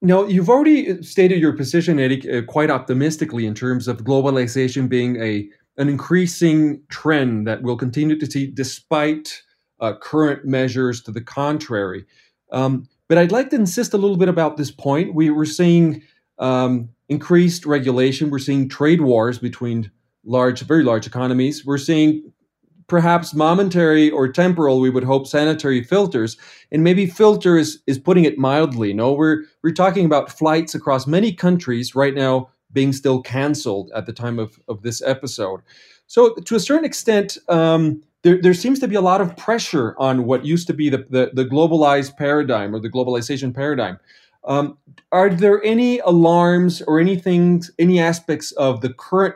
now, 0.00 0.24
you've 0.24 0.48
already 0.48 1.02
stated 1.02 1.40
your 1.40 1.52
position, 1.52 1.98
Erik, 1.98 2.24
uh, 2.26 2.42
quite 2.42 2.70
optimistically 2.70 3.46
in 3.46 3.54
terms 3.54 3.88
of 3.88 4.04
globalization 4.04 4.88
being 4.88 5.20
a 5.20 5.48
an 5.76 5.88
increasing 5.88 6.82
trend 6.88 7.46
that 7.46 7.62
we'll 7.62 7.76
continue 7.76 8.18
to 8.18 8.26
see 8.26 8.46
despite 8.48 9.42
uh, 9.80 9.94
current 10.00 10.44
measures 10.44 11.00
to 11.02 11.12
the 11.12 11.20
contrary. 11.20 12.04
Um, 12.50 12.88
but 13.08 13.16
I'd 13.16 13.32
like 13.32 13.50
to 13.50 13.56
insist 13.56 13.94
a 13.94 13.98
little 13.98 14.16
bit 14.16 14.28
about 14.28 14.56
this 14.56 14.72
point. 14.72 15.14
We 15.14 15.30
were 15.30 15.46
seeing 15.46 16.02
um, 16.38 16.88
increased 17.08 17.66
regulation. 17.66 18.30
We're 18.30 18.38
seeing 18.38 18.68
trade 18.68 19.00
wars 19.00 19.38
between 19.38 19.90
large, 20.24 20.60
very 20.62 20.84
large 20.84 21.06
economies. 21.06 21.64
We're 21.64 21.78
seeing 21.78 22.32
perhaps 22.86 23.34
momentary 23.34 24.10
or 24.10 24.28
temporal, 24.28 24.80
we 24.80 24.90
would 24.90 25.04
hope, 25.04 25.26
sanitary 25.26 25.82
filters. 25.82 26.36
And 26.72 26.82
maybe 26.82 27.06
filter 27.06 27.56
is, 27.56 27.80
is 27.86 27.98
putting 27.98 28.24
it 28.24 28.38
mildly. 28.38 28.92
No, 28.92 29.12
we're 29.12 29.44
we're 29.62 29.74
talking 29.74 30.06
about 30.06 30.32
flights 30.32 30.74
across 30.74 31.06
many 31.06 31.32
countries 31.32 31.94
right 31.94 32.14
now 32.14 32.48
being 32.72 32.92
still 32.92 33.22
canceled 33.22 33.90
at 33.94 34.06
the 34.06 34.12
time 34.12 34.38
of, 34.38 34.58
of 34.68 34.82
this 34.82 35.02
episode. 35.02 35.60
So 36.06 36.34
to 36.34 36.54
a 36.54 36.60
certain 36.60 36.84
extent, 36.84 37.38
um, 37.48 38.02
there, 38.22 38.40
there 38.40 38.54
seems 38.54 38.78
to 38.80 38.88
be 38.88 38.94
a 38.94 39.00
lot 39.00 39.20
of 39.20 39.36
pressure 39.36 39.94
on 39.98 40.24
what 40.24 40.44
used 40.44 40.66
to 40.66 40.74
be 40.74 40.88
the, 40.90 40.98
the, 41.10 41.30
the 41.32 41.44
globalized 41.44 42.16
paradigm 42.16 42.74
or 42.74 42.80
the 42.80 42.90
globalization 42.90 43.54
paradigm. 43.54 43.98
Um, 44.44 44.78
are 45.12 45.30
there 45.30 45.62
any 45.64 45.98
alarms 46.00 46.82
or 46.82 47.00
anything, 47.00 47.62
any 47.78 48.00
aspects 48.00 48.52
of 48.52 48.80
the 48.80 48.92
current 48.92 49.34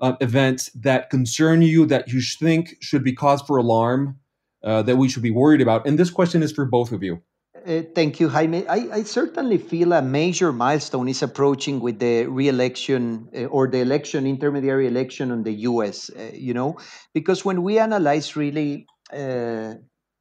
uh, 0.00 0.14
events 0.20 0.70
that 0.74 1.10
concern 1.10 1.62
you 1.62 1.86
that 1.86 2.08
you 2.08 2.20
think 2.20 2.76
should 2.80 3.04
be 3.04 3.12
cause 3.12 3.42
for 3.42 3.56
alarm 3.56 4.18
uh, 4.64 4.82
that 4.82 4.96
we 4.96 5.08
should 5.08 5.22
be 5.22 5.30
worried 5.30 5.60
about? 5.60 5.86
And 5.86 5.98
this 5.98 6.10
question 6.10 6.42
is 6.42 6.52
for 6.52 6.64
both 6.64 6.92
of 6.92 7.02
you. 7.02 7.22
Uh, 7.66 7.82
thank 7.94 8.20
you, 8.20 8.28
Jaime. 8.28 8.66
I, 8.66 8.88
I, 8.92 9.02
certainly 9.02 9.58
feel 9.58 9.92
a 9.92 10.00
major 10.00 10.52
milestone 10.52 11.08
is 11.08 11.22
approaching 11.22 11.80
with 11.80 11.98
the 11.98 12.26
re-election 12.26 13.28
uh, 13.36 13.44
or 13.46 13.68
the 13.68 13.78
election, 13.78 14.26
intermediary 14.26 14.86
election 14.86 15.30
on 15.30 15.42
the 15.42 15.52
U.S. 15.52 16.08
Uh, 16.08 16.30
you 16.32 16.54
know, 16.54 16.78
because 17.12 17.44
when 17.44 17.62
we 17.62 17.78
analyze 17.78 18.36
really 18.36 18.86
uh, 19.12 19.74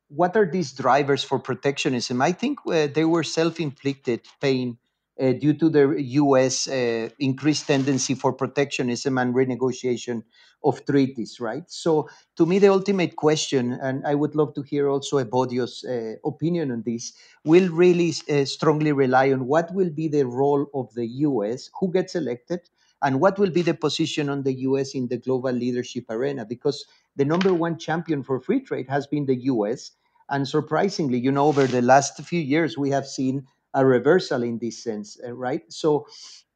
what 0.10 0.36
are 0.38 0.46
these 0.50 0.72
drivers 0.74 1.24
for 1.24 1.40
protectionism, 1.40 2.22
I 2.22 2.32
think 2.32 2.60
uh, 2.66 2.88
they 2.88 3.06
were 3.06 3.24
self-inflicted 3.24 4.22
pain 4.42 4.78
uh, 5.20 5.34
due 5.34 5.54
to 5.54 5.70
the 5.70 5.96
U.S. 5.98 6.68
Uh, 6.68 7.10
increased 7.20 7.68
tendency 7.68 8.14
for 8.14 8.32
protectionism 8.34 9.18
and 9.18 9.34
renegotiation 9.34 10.24
of 10.64 10.86
treaties, 10.86 11.40
right? 11.40 11.64
So, 11.68 12.08
to 12.38 12.46
me, 12.46 12.60
the 12.60 12.68
ultimate 12.70 13.16
question, 13.16 13.74
and 13.74 14.06
I 14.06 14.16
would 14.16 14.36
love 14.36 14.54
to 14.56 14.62
hear 14.62 14.90
also 14.90 15.18
Evodio's 15.24 15.84
uh, 15.84 16.14
opinion 16.26 16.72
on 16.72 16.84
this, 16.86 17.14
will 17.44 17.70
really 17.70 18.14
uh, 18.30 18.46
strongly 18.46 18.92
rely 18.92 19.32
on 19.32 19.48
what 19.48 19.74
will 19.74 19.90
be 19.90 20.08
the 20.08 20.26
role 20.26 20.68
of 20.74 20.94
the 20.94 21.08
U.S., 21.08 21.70
who 21.80 21.92
gets 21.92 22.16
elected, 22.16 22.62
and 23.01 23.20
what 23.20 23.38
will 23.38 23.50
be 23.50 23.62
the 23.62 23.74
position 23.74 24.30
on 24.30 24.44
the 24.44 24.54
U.S. 24.54 24.96
in 24.96 25.08
the 25.08 25.18
global 25.18 25.51
leadership 25.51 26.06
arena, 26.10 26.46
because 26.46 26.86
the 27.16 27.25
number 27.25 27.54
one 27.54 27.77
champion 27.77 28.24
for 28.24 28.39
free 28.39 28.62
trade 28.62 28.88
has 28.89 29.08
been 29.08 29.25
the 29.25 29.36
U.S. 29.36 29.92
And 30.30 30.48
surprisingly, 30.48 31.20
you 31.20 31.32
know, 31.32 31.48
over 31.48 31.68
the 31.68 31.82
last 31.82 32.22
few 32.24 32.39
years, 32.39 32.77
we 32.77 32.89
have 32.89 33.08
seen 33.08 33.48
a 33.74 33.86
reversal 33.86 34.44
in 34.44 34.58
this 34.60 34.84
sense, 34.84 35.18
uh, 35.25 35.32
right? 35.34 35.62
So 35.72 36.08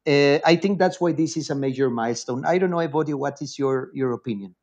uh, 0.06 0.38
I 0.44 0.56
think 0.56 0.78
that's 0.78 1.00
why 1.00 1.12
this 1.12 1.36
is 1.36 1.50
a 1.50 1.54
major 1.54 1.88
milestone. 1.88 2.44
I 2.44 2.58
don't 2.58 2.70
know, 2.70 2.78
Evodio, 2.78 3.14
what 3.14 3.40
is 3.40 3.58
your 3.58 3.90
your 3.94 4.12
opinion? 4.12 4.54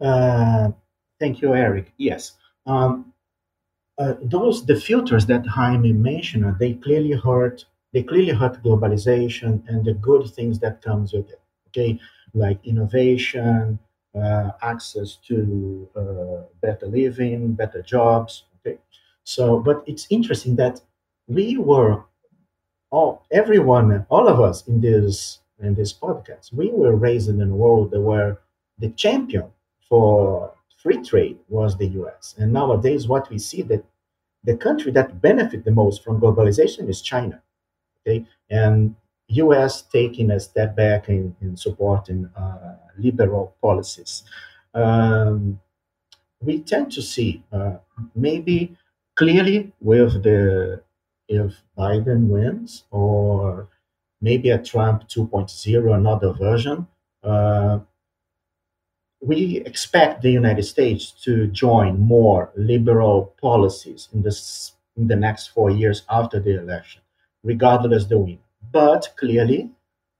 Uh, 0.00 0.70
thank 1.18 1.42
you, 1.42 1.54
Erik. 1.54 1.92
Yes, 1.96 2.32
um, 2.66 3.12
uh, 3.98 4.14
those 4.22 4.64
the 4.66 4.76
filters 4.76 5.26
that 5.26 5.46
Jaime 5.46 5.92
mentioned, 5.92 6.56
they 6.58 6.74
clearly 6.74 7.12
hurt. 7.12 7.66
They 7.92 8.02
clearly 8.02 8.32
hurt 8.32 8.62
globalization 8.62 9.62
and 9.68 9.84
the 9.84 9.94
good 9.94 10.28
things 10.30 10.58
that 10.60 10.82
comes 10.82 11.12
with 11.12 11.30
it. 11.30 11.40
Okay, 11.68 11.98
like 12.34 12.58
innovation, 12.66 13.78
uh, 14.14 14.50
access 14.62 15.16
to 15.28 15.88
uh, 15.96 16.42
better 16.60 16.86
living, 16.86 17.52
better 17.54 17.82
jobs. 17.82 18.44
Okay, 18.60 18.78
so 19.24 19.58
but 19.60 19.82
it's 19.86 20.06
interesting 20.10 20.56
that 20.56 20.80
we 21.28 21.56
were 21.58 22.04
all 22.90 23.24
everyone, 23.30 24.06
all 24.10 24.28
of 24.28 24.40
us 24.40 24.66
in 24.68 24.80
this 24.80 25.40
in 25.60 25.74
this 25.74 25.92
podcast, 25.92 26.52
we 26.52 26.70
were 26.70 26.94
raised 26.96 27.28
in 27.28 27.40
a 27.40 27.46
world 27.46 27.92
where 27.96 28.38
the 28.78 28.90
champion 28.90 29.46
for 29.88 30.52
free 30.82 31.02
trade 31.02 31.38
was 31.48 31.76
the 31.76 31.86
U.S. 32.00 32.34
And 32.38 32.52
nowadays, 32.52 33.06
what 33.08 33.30
we 33.30 33.38
see 33.38 33.62
that 33.62 33.84
the 34.44 34.56
country 34.56 34.92
that 34.92 35.20
benefit 35.22 35.64
the 35.64 35.70
most 35.72 36.02
from 36.04 36.20
globalization 36.20 36.88
is 36.88 37.02
China. 37.02 37.42
Okay, 38.06 38.26
and 38.50 38.96
U.S. 39.28 39.82
taking 39.82 40.30
a 40.30 40.40
step 40.40 40.76
back 40.76 41.08
in, 41.08 41.36
in 41.40 41.56
supporting 41.56 42.26
uh, 42.36 42.76
liberal 42.98 43.54
policies. 43.62 44.24
Um, 44.74 45.60
we 46.40 46.60
tend 46.60 46.92
to 46.92 47.02
see 47.02 47.42
uh, 47.52 47.76
maybe 48.14 48.76
clearly 49.16 49.72
with 49.80 50.22
the 50.22 50.82
if 51.28 51.62
Biden 51.78 52.28
wins, 52.28 52.84
or 52.90 53.68
maybe 54.20 54.50
a 54.50 54.58
Trump 54.62 55.08
2.0, 55.08 55.94
another 55.94 56.32
version, 56.32 56.86
uh, 57.24 57.80
we 59.20 59.58
expect 59.64 60.22
the 60.22 60.30
United 60.30 60.64
States 60.64 61.10
to 61.24 61.46
join 61.48 61.98
more 61.98 62.50
liberal 62.56 63.34
policies 63.40 64.08
in, 64.12 64.22
this, 64.22 64.72
in 64.96 65.06
the 65.06 65.16
next 65.16 65.48
four 65.48 65.70
years 65.70 66.02
after 66.10 66.40
the 66.40 66.58
election, 66.58 67.01
regardless 67.42 68.04
the 68.06 68.18
win. 68.18 68.38
But 68.72 69.14
clearly, 69.18 69.70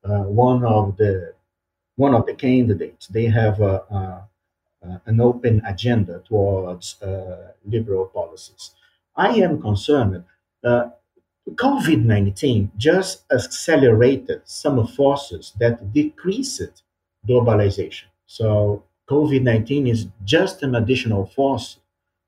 uh, 0.04 0.24
one 0.24 0.64
of 0.64 0.96
the 0.96 1.34
one 1.96 2.14
of 2.14 2.26
the 2.26 2.34
candidates 2.34 3.06
they 3.08 3.26
have 3.26 3.60
a, 3.60 3.74
a, 3.90 4.28
a, 4.82 5.02
an 5.06 5.20
open 5.20 5.62
agenda 5.66 6.22
towards 6.28 7.00
uh, 7.02 7.52
liberal 7.66 8.06
policies. 8.06 8.72
I 9.16 9.30
am 9.46 9.60
concerned 9.60 10.24
uh, 10.64 10.90
COVID 11.54 12.04
19 12.04 12.72
just 12.76 13.24
accelerated 13.32 14.42
some 14.44 14.86
forces 14.86 15.52
that 15.60 15.92
decreased 15.92 16.82
globalization. 17.28 18.06
So, 18.26 18.82
COVID 19.08 19.42
19 19.42 19.86
is 19.86 20.08
just 20.24 20.62
an 20.62 20.74
additional 20.74 21.26
force, 21.26 21.78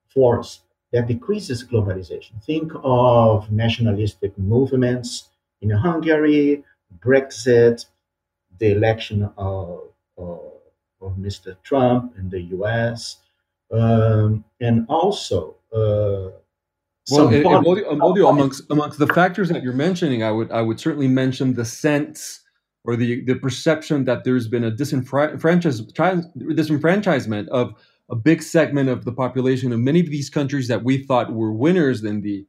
force 0.09 0.63
that 0.95 1.09
decreases 1.09 1.65
globalization. 1.65 2.41
Think 2.45 2.71
of 2.85 3.51
nationalistic 3.51 4.39
movements 4.39 5.31
in 5.61 5.71
Hungary, 5.71 6.63
Brexit, 7.01 7.87
the 8.61 8.71
election 8.71 9.29
of, 9.37 9.89
of, 10.17 10.53
of 11.03 11.17
Mr. 11.17 11.57
Trump 11.65 12.17
in 12.17 12.31
the 12.31 12.43
US, 12.59 13.17
um, 13.73 14.45
and 14.61 14.87
also 14.89 15.57
uh, 15.75 16.31
well, 17.11 17.29
Evodio, 17.29 18.31
amongst 18.31 18.63
amongst 18.71 19.01
the 19.01 19.09
factors 19.09 19.49
that 19.49 19.65
you're 19.65 19.73
mentioning, 19.73 20.23
I 20.23 20.31
would 20.31 20.53
I 20.53 20.63
would 20.63 20.79
certainly 20.79 21.09
mention 21.09 21.55
the 21.55 21.65
sense 21.65 22.41
or 22.85 22.95
the 22.95 23.25
the 23.25 23.35
perception 23.35 24.05
that 24.05 24.23
there's 24.23 24.47
been 24.47 24.63
a 24.65 24.71
disenfranchisement 24.71 27.49
of 27.49 27.75
a 28.11 28.17
big 28.17 28.43
segment 28.43 28.89
of 28.89 29.05
the 29.05 29.13
population 29.13 29.73
of 29.73 29.81
many 29.81 30.01
of 30.01 30.11
these 30.11 30.29
countries 30.29 30.69
that 30.69 30.85
we 30.85 30.99
thought 30.99 31.33
were 31.33 31.53
winners 31.53 32.05
in 32.05 32.21
the 32.21 32.47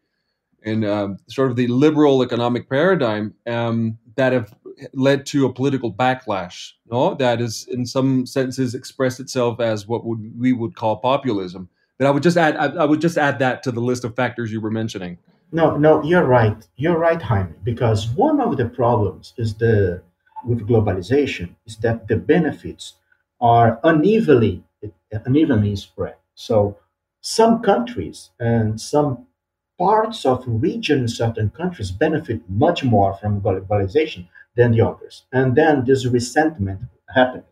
in 0.63 0.83
um, 0.83 1.17
sort 1.27 1.51
of 1.51 1.55
the 1.55 1.67
liberal 1.67 2.23
economic 2.23 2.67
paradigm 2.69 3.33
um, 3.45 3.97
that 4.15 4.33
have 4.33 4.53
led 4.93 5.25
to 5.27 5.45
a 5.45 5.53
political 5.53 5.93
backlash. 5.93 6.71
No, 6.91 7.13
that 7.15 7.39
is 7.39 7.67
in 7.69 7.85
some 7.85 8.25
senses 8.25 8.73
expressed 8.73 9.19
itself 9.19 9.59
as 9.59 9.87
what 9.87 10.05
would 10.05 10.33
we 10.37 10.53
would 10.53 10.75
call 10.75 10.97
populism. 10.97 11.69
But 11.97 12.07
I 12.07 12.11
would 12.11 12.23
just 12.23 12.35
add 12.35 12.57
I, 12.57 12.65
I 12.81 12.85
would 12.85 13.01
just 13.01 13.17
add 13.17 13.39
that 13.39 13.63
to 13.63 13.71
the 13.71 13.79
list 13.79 14.03
of 14.03 14.15
factors 14.15 14.51
you 14.51 14.59
were 14.59 14.71
mentioning. 14.71 15.17
No, 15.51 15.77
no, 15.77 16.03
you're 16.03 16.25
right. 16.25 16.67
You're 16.75 16.97
right, 16.97 17.21
Jaime. 17.21 17.53
Because 17.63 18.09
one 18.09 18.41
of 18.41 18.57
the 18.57 18.65
problems 18.65 19.33
is 19.37 19.53
the 19.53 20.01
with 20.43 20.67
globalization 20.67 21.55
is 21.65 21.77
that 21.77 22.07
the 22.07 22.17
benefits 22.17 22.95
are 23.39 23.79
unevenly 23.83 24.63
unevenly 25.11 25.75
spread. 25.75 26.15
So 26.35 26.77
some 27.21 27.61
countries 27.61 28.31
and 28.39 28.79
some 28.79 29.25
parts 29.77 30.25
of 30.25 30.43
region 30.47 30.99
in 30.99 31.07
certain 31.07 31.49
countries 31.49 31.91
benefit 31.91 32.41
much 32.49 32.83
more 32.83 33.13
from 33.15 33.41
globalization 33.41 34.27
than 34.55 34.71
the 34.71 34.81
others. 34.81 35.23
And 35.31 35.55
then 35.55 35.83
this 35.85 36.05
resentment 36.05 36.81
happened. 37.13 37.43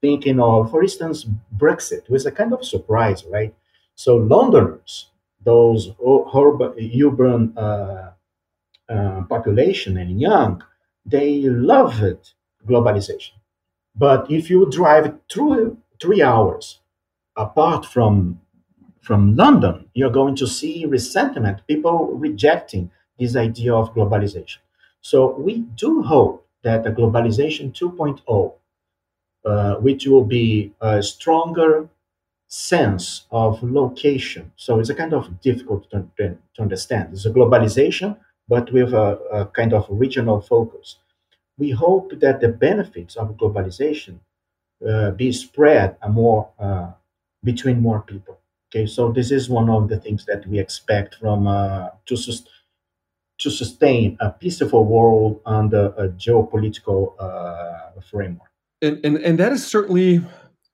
Thinking 0.00 0.40
of, 0.40 0.70
for 0.70 0.82
instance, 0.82 1.26
Brexit 1.56 2.08
was 2.10 2.26
a 2.26 2.32
kind 2.32 2.52
of 2.52 2.64
surprise, 2.64 3.24
right? 3.26 3.54
So 3.94 4.16
Londoners, 4.16 5.10
those 5.44 5.92
urban 6.04 7.56
uh, 7.56 8.12
uh, 8.88 9.22
population 9.28 9.96
and 9.98 10.20
young, 10.20 10.62
they 11.06 11.42
loved 11.42 12.32
globalization. 12.66 13.32
But 13.96 14.30
if 14.30 14.50
you 14.50 14.70
drive 14.70 15.14
through 15.30 15.78
three 16.00 16.22
hours 16.22 16.80
apart 17.36 17.86
from 17.86 18.40
from 19.02 19.36
London, 19.36 19.88
you're 19.94 20.10
going 20.10 20.36
to 20.36 20.46
see 20.46 20.86
resentment, 20.86 21.66
people 21.66 22.08
rejecting 22.16 22.90
this 23.18 23.36
idea 23.36 23.74
of 23.74 23.94
globalization. 23.94 24.58
So 25.00 25.36
we 25.38 25.60
do 25.76 26.02
hope 26.02 26.46
that 26.64 26.84
the 26.84 26.90
globalization 26.90 27.72
2.0, 27.72 28.54
uh, 29.44 29.76
which 29.76 30.06
will 30.06 30.24
be 30.24 30.72
a 30.80 31.02
stronger 31.02 31.88
sense 32.48 33.26
of 33.30 33.62
location. 33.62 34.52
So 34.56 34.80
it's 34.80 34.90
a 34.90 34.94
kind 34.94 35.14
of 35.14 35.40
difficult 35.40 35.90
to, 35.90 36.06
to 36.18 36.38
understand. 36.62 37.10
It's 37.12 37.26
a 37.26 37.30
globalization, 37.30 38.16
but 38.48 38.72
with 38.72 38.92
a, 38.94 39.18
a 39.32 39.46
kind 39.46 39.72
of 39.74 39.86
regional 39.90 40.40
focus. 40.40 40.96
We 41.58 41.70
hope 41.72 42.20
that 42.20 42.40
the 42.40 42.48
benefits 42.48 43.16
of 43.16 43.36
globalization 43.36 44.20
uh, 44.88 45.10
be 45.12 45.32
spread 45.32 45.96
more 46.08 46.48
uh, 46.58 46.90
between 47.44 47.80
more 47.80 48.02
people. 48.02 48.38
Okay, 48.72 48.86
so 48.86 49.10
this 49.10 49.30
is 49.30 49.48
one 49.48 49.68
of 49.68 49.88
the 49.88 49.98
things 49.98 50.24
that 50.26 50.46
we 50.46 50.58
expect 50.58 51.16
from 51.16 51.46
uh, 51.46 51.88
to 52.06 52.16
sus- 52.16 52.44
to 53.38 53.50
sustain 53.50 54.16
a 54.20 54.30
peaceful 54.30 54.84
world 54.84 55.40
under 55.46 55.86
a 55.96 56.08
geopolitical 56.08 57.14
uh, 57.18 58.00
framework. 58.10 58.50
And, 58.82 59.04
and 59.04 59.16
and 59.18 59.38
that 59.38 59.52
is 59.52 59.66
certainly 59.66 60.24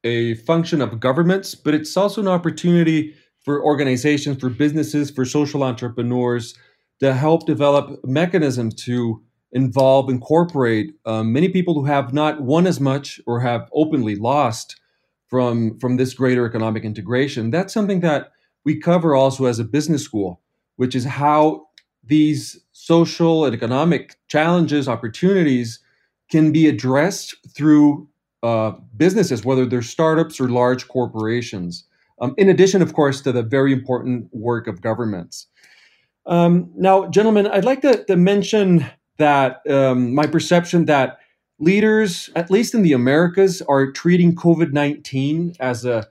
a 0.04 0.34
function 0.34 0.82
of 0.82 1.00
governments, 1.00 1.54
but 1.54 1.74
it's 1.74 1.96
also 1.96 2.20
an 2.20 2.28
opportunity 2.28 3.14
for 3.44 3.62
organizations, 3.62 4.40
for 4.40 4.50
businesses, 4.50 5.10
for 5.10 5.24
social 5.24 5.62
entrepreneurs 5.62 6.54
to 7.00 7.14
help 7.14 7.46
develop 7.46 8.04
mechanisms 8.04 8.74
to 8.84 9.22
involve, 9.52 10.08
incorporate 10.10 10.94
um, 11.04 11.32
many 11.32 11.48
people 11.48 11.74
who 11.74 11.84
have 11.84 12.12
not 12.12 12.42
won 12.42 12.66
as 12.66 12.80
much 12.80 13.20
or 13.26 13.40
have 13.40 13.68
openly 13.72 14.16
lost 14.16 14.80
from 15.28 15.78
from 15.78 15.96
this 15.96 16.14
greater 16.14 16.46
economic 16.46 16.84
integration. 16.84 17.50
That's 17.50 17.72
something 17.72 18.00
that 18.00 18.32
we 18.64 18.78
cover 18.78 19.14
also 19.14 19.46
as 19.46 19.58
a 19.58 19.64
business 19.64 20.02
school, 20.02 20.40
which 20.76 20.94
is 20.94 21.04
how 21.04 21.66
these 22.04 22.60
social 22.72 23.44
and 23.44 23.54
economic 23.54 24.16
challenges, 24.28 24.88
opportunities 24.88 25.80
can 26.30 26.52
be 26.52 26.68
addressed 26.68 27.34
through 27.56 28.08
uh, 28.42 28.72
businesses, 28.96 29.44
whether 29.44 29.66
they're 29.66 29.82
startups 29.82 30.40
or 30.40 30.48
large 30.48 30.88
corporations. 30.88 31.84
Um, 32.20 32.34
in 32.38 32.48
addition, 32.48 32.82
of 32.82 32.94
course, 32.94 33.20
to 33.22 33.32
the 33.32 33.42
very 33.42 33.72
important 33.72 34.28
work 34.32 34.66
of 34.66 34.80
governments. 34.80 35.46
Um, 36.26 36.70
now, 36.76 37.08
gentlemen, 37.08 37.46
I'd 37.46 37.64
like 37.64 37.82
to, 37.82 38.04
to 38.04 38.16
mention 38.16 38.86
that 39.18 39.68
um, 39.68 40.14
my 40.14 40.26
perception 40.26 40.84
that 40.86 41.18
leaders, 41.58 42.30
at 42.36 42.50
least 42.50 42.74
in 42.74 42.82
the 42.82 42.92
Americas, 42.92 43.62
are 43.62 43.90
treating 43.90 44.34
COVID 44.34 44.72
19 44.72 45.54
as 45.60 45.84
a, 45.84 46.06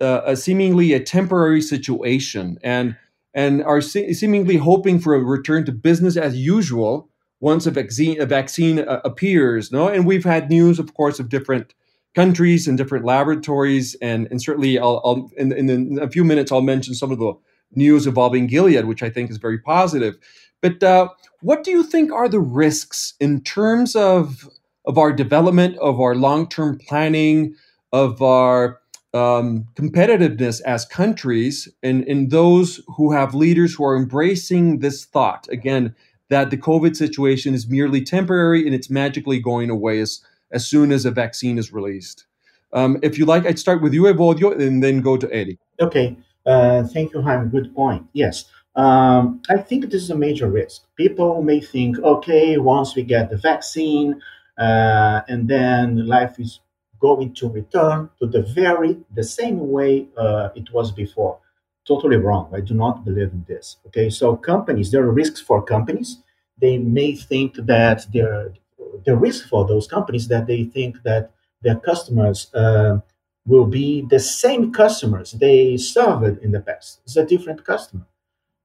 a, 0.00 0.36
seemingly 0.36 0.92
a 0.92 1.00
temporary 1.00 1.60
situation 1.60 2.58
and, 2.62 2.96
and 3.34 3.62
are 3.64 3.80
se- 3.80 4.12
seemingly 4.14 4.56
hoping 4.56 4.98
for 4.98 5.14
a 5.14 5.20
return 5.20 5.64
to 5.66 5.72
business 5.72 6.16
as 6.16 6.36
usual 6.36 7.08
once 7.40 7.66
a 7.66 7.70
vaccine, 7.70 8.20
a 8.20 8.26
vaccine 8.26 8.80
uh, 8.80 9.00
appears. 9.04 9.70
No? 9.70 9.88
And 9.88 10.06
we've 10.06 10.24
had 10.24 10.50
news, 10.50 10.78
of 10.78 10.94
course, 10.94 11.20
of 11.20 11.28
different 11.28 11.74
countries 12.14 12.66
and 12.66 12.76
different 12.76 13.04
laboratories. 13.04 13.94
And, 14.00 14.26
and 14.30 14.42
certainly, 14.42 14.78
I'll, 14.78 15.00
I'll 15.04 15.30
in, 15.36 15.52
in, 15.52 15.98
a 16.00 16.08
few 16.08 16.24
minutes, 16.24 16.50
I'll 16.50 16.62
mention 16.62 16.94
some 16.94 17.12
of 17.12 17.18
the 17.18 17.34
news 17.74 18.06
involving 18.06 18.46
Gilead, 18.46 18.86
which 18.86 19.02
I 19.02 19.10
think 19.10 19.30
is 19.30 19.36
very 19.36 19.58
positive. 19.58 20.16
But 20.60 20.82
uh, 20.82 21.08
what 21.40 21.64
do 21.64 21.70
you 21.70 21.82
think 21.82 22.12
are 22.12 22.28
the 22.28 22.40
risks 22.40 23.14
in 23.20 23.40
terms 23.42 23.94
of 23.94 24.48
of 24.84 24.96
our 24.96 25.12
development, 25.12 25.76
of 25.78 26.00
our 26.00 26.14
long 26.14 26.48
term 26.48 26.78
planning, 26.78 27.54
of 27.92 28.22
our 28.22 28.80
um, 29.14 29.66
competitiveness 29.74 30.60
as 30.62 30.84
countries, 30.84 31.68
and, 31.82 32.04
and 32.08 32.30
those 32.30 32.80
who 32.96 33.12
have 33.12 33.34
leaders 33.34 33.74
who 33.74 33.84
are 33.84 33.96
embracing 33.96 34.78
this 34.78 35.04
thought 35.04 35.46
again 35.50 35.94
that 36.30 36.50
the 36.50 36.58
COVID 36.58 36.96
situation 36.96 37.54
is 37.54 37.68
merely 37.68 38.02
temporary 38.02 38.66
and 38.66 38.74
it's 38.74 38.90
magically 38.90 39.40
going 39.40 39.70
away 39.70 40.00
as, 40.00 40.20
as 40.50 40.66
soon 40.66 40.92
as 40.92 41.06
a 41.06 41.10
vaccine 41.10 41.58
is 41.58 41.72
released. 41.72 42.26
Um, 42.72 42.98
if 43.02 43.18
you 43.18 43.24
like, 43.24 43.46
I'd 43.46 43.58
start 43.58 43.80
with 43.82 43.94
you, 43.94 44.02
Evodio, 44.02 44.58
and 44.58 44.82
then 44.82 45.00
go 45.00 45.16
to 45.16 45.34
Eddie. 45.34 45.58
Okay. 45.80 46.16
Uh, 46.44 46.82
thank 46.84 47.14
you, 47.14 47.22
Jaime. 47.22 47.50
Good 47.50 47.74
point. 47.74 48.06
Yes. 48.12 48.44
Um, 48.78 49.42
I 49.50 49.56
think 49.56 49.90
this 49.90 50.04
is 50.04 50.10
a 50.10 50.14
major 50.16 50.48
risk. 50.48 50.84
People 50.94 51.42
may 51.42 51.60
think, 51.60 51.98
okay, 51.98 52.58
once 52.58 52.94
we 52.94 53.02
get 53.02 53.28
the 53.28 53.36
vaccine, 53.36 54.22
uh, 54.56 55.22
and 55.26 55.48
then 55.48 56.06
life 56.06 56.38
is 56.38 56.60
going 57.00 57.34
to 57.34 57.48
return 57.48 58.08
to 58.20 58.26
the 58.26 58.42
very 58.42 58.96
the 59.14 59.24
same 59.24 59.58
way 59.72 60.06
uh, 60.16 60.50
it 60.54 60.72
was 60.72 60.92
before. 60.92 61.38
Totally 61.86 62.18
wrong. 62.18 62.50
I 62.54 62.60
do 62.60 62.74
not 62.74 63.04
believe 63.04 63.32
in 63.32 63.44
this 63.48 63.78
okay? 63.86 64.10
So 64.10 64.36
companies 64.36 64.90
there 64.92 65.02
are 65.02 65.10
risks 65.10 65.40
for 65.40 65.62
companies. 65.62 66.18
They 66.60 66.78
may 66.78 67.14
think 67.16 67.56
that 67.56 68.06
there 68.12 68.52
the 69.04 69.16
risk 69.16 69.48
for 69.48 69.66
those 69.66 69.86
companies 69.88 70.28
that 70.28 70.46
they 70.46 70.64
think 70.64 71.02
that 71.02 71.30
their 71.62 71.76
customers 71.76 72.52
uh, 72.54 72.98
will 73.46 73.66
be 73.66 74.02
the 74.02 74.20
same 74.20 74.72
customers 74.72 75.32
they 75.32 75.76
served 75.76 76.42
in 76.44 76.52
the 76.52 76.60
past. 76.60 77.00
It's 77.04 77.16
a 77.16 77.24
different 77.24 77.64
customer 77.64 78.06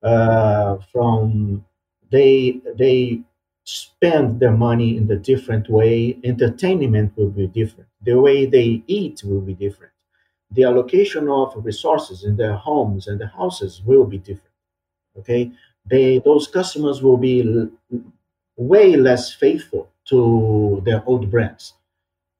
uh, 0.04 0.78
from 0.92 1.66
they 2.12 2.62
they 2.78 3.22
spend 3.66 4.40
their 4.40 4.52
money 4.52 4.98
in 4.98 5.10
a 5.12 5.16
different 5.16 5.70
way. 5.70 6.18
Entertainment 6.24 7.14
will 7.18 7.30
be 7.30 7.48
different. 7.48 7.90
The 8.04 8.20
way 8.20 8.46
they 8.46 8.84
eat 8.88 9.24
will 9.24 9.42
be 9.42 9.54
different. 9.54 9.94
The 10.52 10.64
allocation 10.66 11.30
of 11.30 11.54
resources 11.66 12.24
in 12.26 12.36
their 12.38 12.56
homes 12.56 13.08
and 13.08 13.20
the 13.20 13.28
houses 13.28 13.82
will 13.86 14.06
be 14.06 14.18
different. 14.20 14.56
Okay, 15.20 15.52
they 15.86 16.20
those 16.20 16.48
customers 16.48 17.02
will 17.04 17.18
be 17.18 17.70
way 18.58 18.96
less 18.96 19.34
faithful 19.34 19.90
to 20.06 20.82
their 20.86 21.04
old 21.06 21.32
brands. 21.32 21.74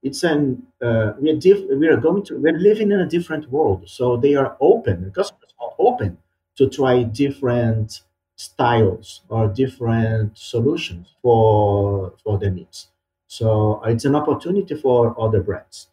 It's 0.04 0.24
an 0.24 0.68
uh, 0.82 1.14
we 1.20 1.32
are 1.32 1.38
diff- 1.38 1.70
we 1.70 1.88
are 1.90 1.98
going 1.98 2.24
to 2.26 2.38
we're 2.40 2.60
living 2.60 2.92
in 2.92 3.00
a 3.02 3.08
different 3.08 3.50
world, 3.52 3.90
so 3.90 4.18
they 4.18 4.36
are 4.36 4.58
open. 4.62 5.06
The 5.06 5.12
customers 5.12 5.54
are 5.62 5.74
open 5.80 6.18
to 6.58 6.70
try 6.70 7.04
different 7.04 8.02
styles 8.36 9.22
or 9.30 9.48
different 9.48 10.38
solutions 10.38 11.14
for 11.22 12.14
for 12.24 12.38
the 12.38 12.50
needs. 12.50 12.88
So 13.28 13.82
it's 13.86 14.06
an 14.06 14.16
opportunity 14.16 14.76
for 14.76 15.20
other 15.20 15.42
brands. 15.42 15.88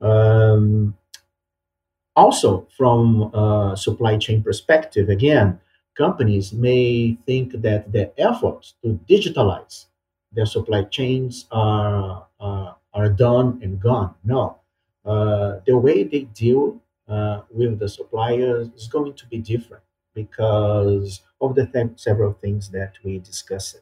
Um, 0.00 0.96
also, 2.16 2.66
from 2.76 3.32
a 3.34 3.76
supply 3.76 4.16
chain 4.18 4.42
perspective, 4.42 5.08
again, 5.08 5.60
companies 5.96 6.52
may 6.52 7.14
think 7.26 7.52
that 7.62 7.92
the 7.92 8.12
efforts 8.20 8.74
to 8.82 8.98
digitalize 9.08 9.86
their 10.32 10.46
supply 10.46 10.82
chains 10.84 11.46
are, 11.50 12.26
uh, 12.40 12.72
are 12.92 13.08
done 13.08 13.60
and 13.62 13.80
gone. 13.80 14.14
No. 14.24 14.58
Uh, 15.04 15.60
the 15.66 15.76
way 15.76 16.02
they 16.04 16.22
deal 16.22 16.80
uh, 17.08 17.42
with 17.50 17.78
the 17.78 17.88
suppliers 17.88 18.68
is 18.76 18.88
going 18.88 19.14
to 19.14 19.26
be 19.26 19.38
different 19.38 19.82
because 20.22 21.22
of 21.40 21.54
the 21.56 21.66
th- 21.74 21.98
several 22.06 22.32
things 22.42 22.70
that 22.70 22.92
we 23.04 23.12
discussed. 23.18 23.76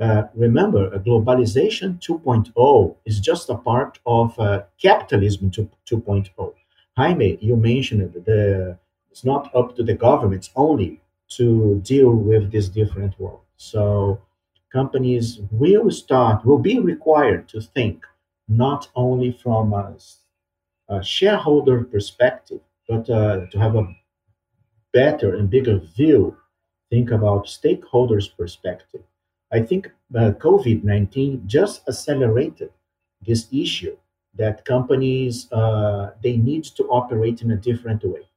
Uh, 0.00 0.24
remember, 0.34 0.92
a 0.92 0.98
globalization 0.98 2.00
2.0 2.00 2.96
is 3.04 3.20
just 3.20 3.50
a 3.50 3.54
part 3.56 3.98
of 4.06 4.38
uh, 4.40 4.62
capitalism 4.82 5.50
2, 5.50 5.68
2.0. 5.86 6.54
Jaime, 6.96 7.38
you 7.40 7.54
mentioned 7.56 8.12
the 8.26 8.78
it's 9.10 9.24
not 9.24 9.54
up 9.54 9.76
to 9.76 9.82
the 9.84 9.94
governments 9.94 10.50
only 10.56 11.00
to 11.36 11.80
deal 11.84 12.10
with 12.12 12.50
this 12.50 12.68
different 12.68 13.18
world. 13.20 13.42
So 13.56 14.20
companies 14.72 15.40
will 15.52 15.90
start, 15.90 16.44
will 16.46 16.58
be 16.58 16.78
required 16.80 17.48
to 17.50 17.60
think 17.60 18.04
not 18.48 18.88
only 18.96 19.30
from 19.32 19.72
a, 19.74 19.94
a 20.88 21.02
shareholder 21.02 21.84
perspective, 21.84 22.60
but 22.88 23.08
uh, 23.08 23.46
to 23.50 23.58
have 23.58 23.76
a 23.76 23.84
better 24.92 25.34
and 25.34 25.50
bigger 25.50 25.78
view, 25.78 26.36
think 26.90 27.10
about 27.10 27.46
stakeholders' 27.46 28.36
perspective. 28.36 29.02
I 29.52 29.60
think 29.60 29.90
uh, 30.14 30.32
COVID 30.38 30.84
19 30.84 31.42
just 31.46 31.88
accelerated 31.88 32.70
this 33.26 33.48
issue 33.52 33.96
that 34.34 34.64
companies 34.64 35.50
uh, 35.52 36.10
they 36.22 36.36
need 36.36 36.64
to 36.64 36.84
operate 36.84 37.42
in 37.42 37.50
a 37.50 37.56
different 37.56 38.04
way 38.04 38.28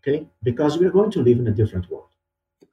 okay 0.00 0.26
because 0.42 0.78
we're 0.78 0.90
going 0.90 1.10
to 1.10 1.22
live 1.22 1.38
in 1.38 1.46
a 1.48 1.52
different 1.52 1.90
world 1.90 2.04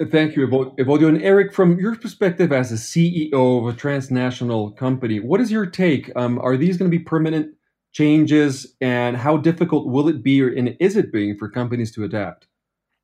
Thank 0.10 0.36
you, 0.36 0.48
Evodio. 0.48 1.08
And 1.08 1.22
Erik, 1.22 1.54
from 1.54 1.80
your 1.80 1.96
perspective 1.96 2.52
as 2.52 2.72
a 2.72 2.76
CEO 2.76 3.60
of 3.60 3.74
a 3.74 3.78
transnational 3.78 4.72
company, 4.72 5.20
what 5.20 5.40
is 5.40 5.52
your 5.52 5.68
take? 5.68 6.12
Um, 6.16 6.40
are 6.40 6.58
these 6.58 6.78
going 6.78 6.90
to 6.90 6.98
be 6.98 7.04
permanent 7.04 7.54
changes, 7.92 8.76
and 8.82 9.16
how 9.16 9.38
difficult 9.38 9.88
will 9.88 10.10
it 10.10 10.24
be, 10.24 10.42
or 10.42 10.50
and 10.50 10.76
is 10.80 10.98
it 10.98 11.14
being 11.14 11.38
for 11.38 11.48
companies 11.48 11.92
to 11.92 12.04
adapt? 12.04 12.48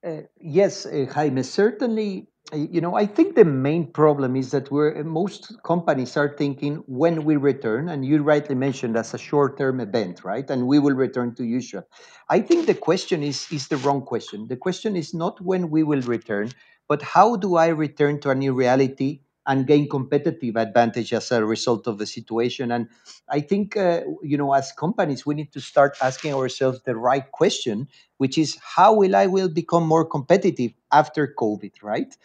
Uh, 0.05 0.21
yes, 0.39 0.85
uh, 0.85 1.05
Jaime, 1.13 1.43
certainly 1.43 2.27
you 2.51 2.81
know, 2.81 2.95
I 2.95 3.05
think 3.05 3.35
the 3.35 3.45
main 3.45 3.91
problem 3.91 4.35
is 4.35 4.49
that 4.51 4.71
we're 4.71 5.03
most 5.03 5.61
companies 5.63 6.17
are 6.17 6.35
thinking 6.35 6.77
when 6.87 7.23
we 7.23 7.35
return, 7.35 7.89
and 7.89 8.03
you 8.03 8.23
rightly 8.23 8.55
mentioned 8.55 8.97
as 8.97 9.13
a 9.13 9.19
short-term 9.19 9.79
event, 9.79 10.23
right? 10.23 10.49
And 10.49 10.65
we 10.65 10.79
will 10.79 10.95
return 10.95 11.35
to 11.35 11.43
usual. 11.45 11.83
I 12.27 12.39
think 12.39 12.65
the 12.65 12.73
question 12.73 13.21
is 13.21 13.45
is 13.51 13.67
the 13.67 13.77
wrong 13.77 14.01
question. 14.01 14.47
The 14.47 14.57
question 14.57 14.95
is 14.95 15.13
not 15.13 15.39
when 15.41 15.69
we 15.69 15.83
will 15.83 16.01
return, 16.01 16.49
but 16.87 17.03
how 17.03 17.35
do 17.35 17.55
I 17.55 17.67
return 17.67 18.19
to 18.21 18.31
a 18.31 18.35
new 18.35 18.53
reality 18.53 19.19
and 19.47 19.67
gain 19.67 19.89
competitive 19.89 20.55
advantage 20.55 21.13
as 21.13 21.31
a 21.31 21.43
result 21.45 21.87
of 21.87 21.97
the 21.97 22.05
situation? 22.05 22.71
And 22.71 22.87
I 23.29 23.41
think, 23.41 23.77
uh, 23.77 24.01
you 24.23 24.37
know, 24.37 24.53
as 24.53 24.71
companies, 24.71 25.25
we 25.25 25.35
need 25.35 25.51
to 25.53 25.61
start 25.61 25.97
asking 26.01 26.33
ourselves 26.33 26.81
the 26.85 26.95
right 26.95 27.29
question, 27.31 27.87
which 28.17 28.37
is 28.37 28.57
how 28.61 28.93
will 28.95 29.15
I 29.15 29.27
will 29.27 29.49
become 29.49 29.85
more 29.87 30.05
competitive 30.05 30.71
after 30.91 31.33
COVID, 31.39 31.73
right? 31.83 32.15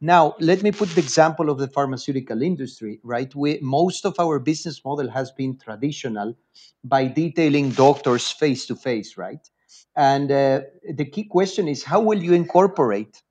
Now, 0.00 0.34
let 0.40 0.62
me 0.62 0.72
put 0.72 0.90
the 0.90 1.00
example 1.00 1.50
of 1.50 1.58
the 1.58 1.68
pharmaceutical 1.68 2.42
industry, 2.42 3.00
right? 3.02 3.34
We, 3.34 3.58
most 3.62 4.04
of 4.04 4.18
our 4.20 4.38
business 4.38 4.84
model 4.84 5.10
has 5.10 5.30
been 5.32 5.58
traditional 5.58 6.34
by 6.84 7.06
detailing 7.06 7.70
doctors 7.70 8.30
face 8.30 8.66
to 8.66 8.76
face, 8.76 9.16
right? 9.16 9.48
And 9.96 10.30
uh, 10.30 10.62
the 10.94 11.04
key 11.06 11.24
question 11.24 11.68
is 11.68 11.84
how 11.84 12.00
will 12.00 12.22
you 12.22 12.34
incorporate 12.34 13.23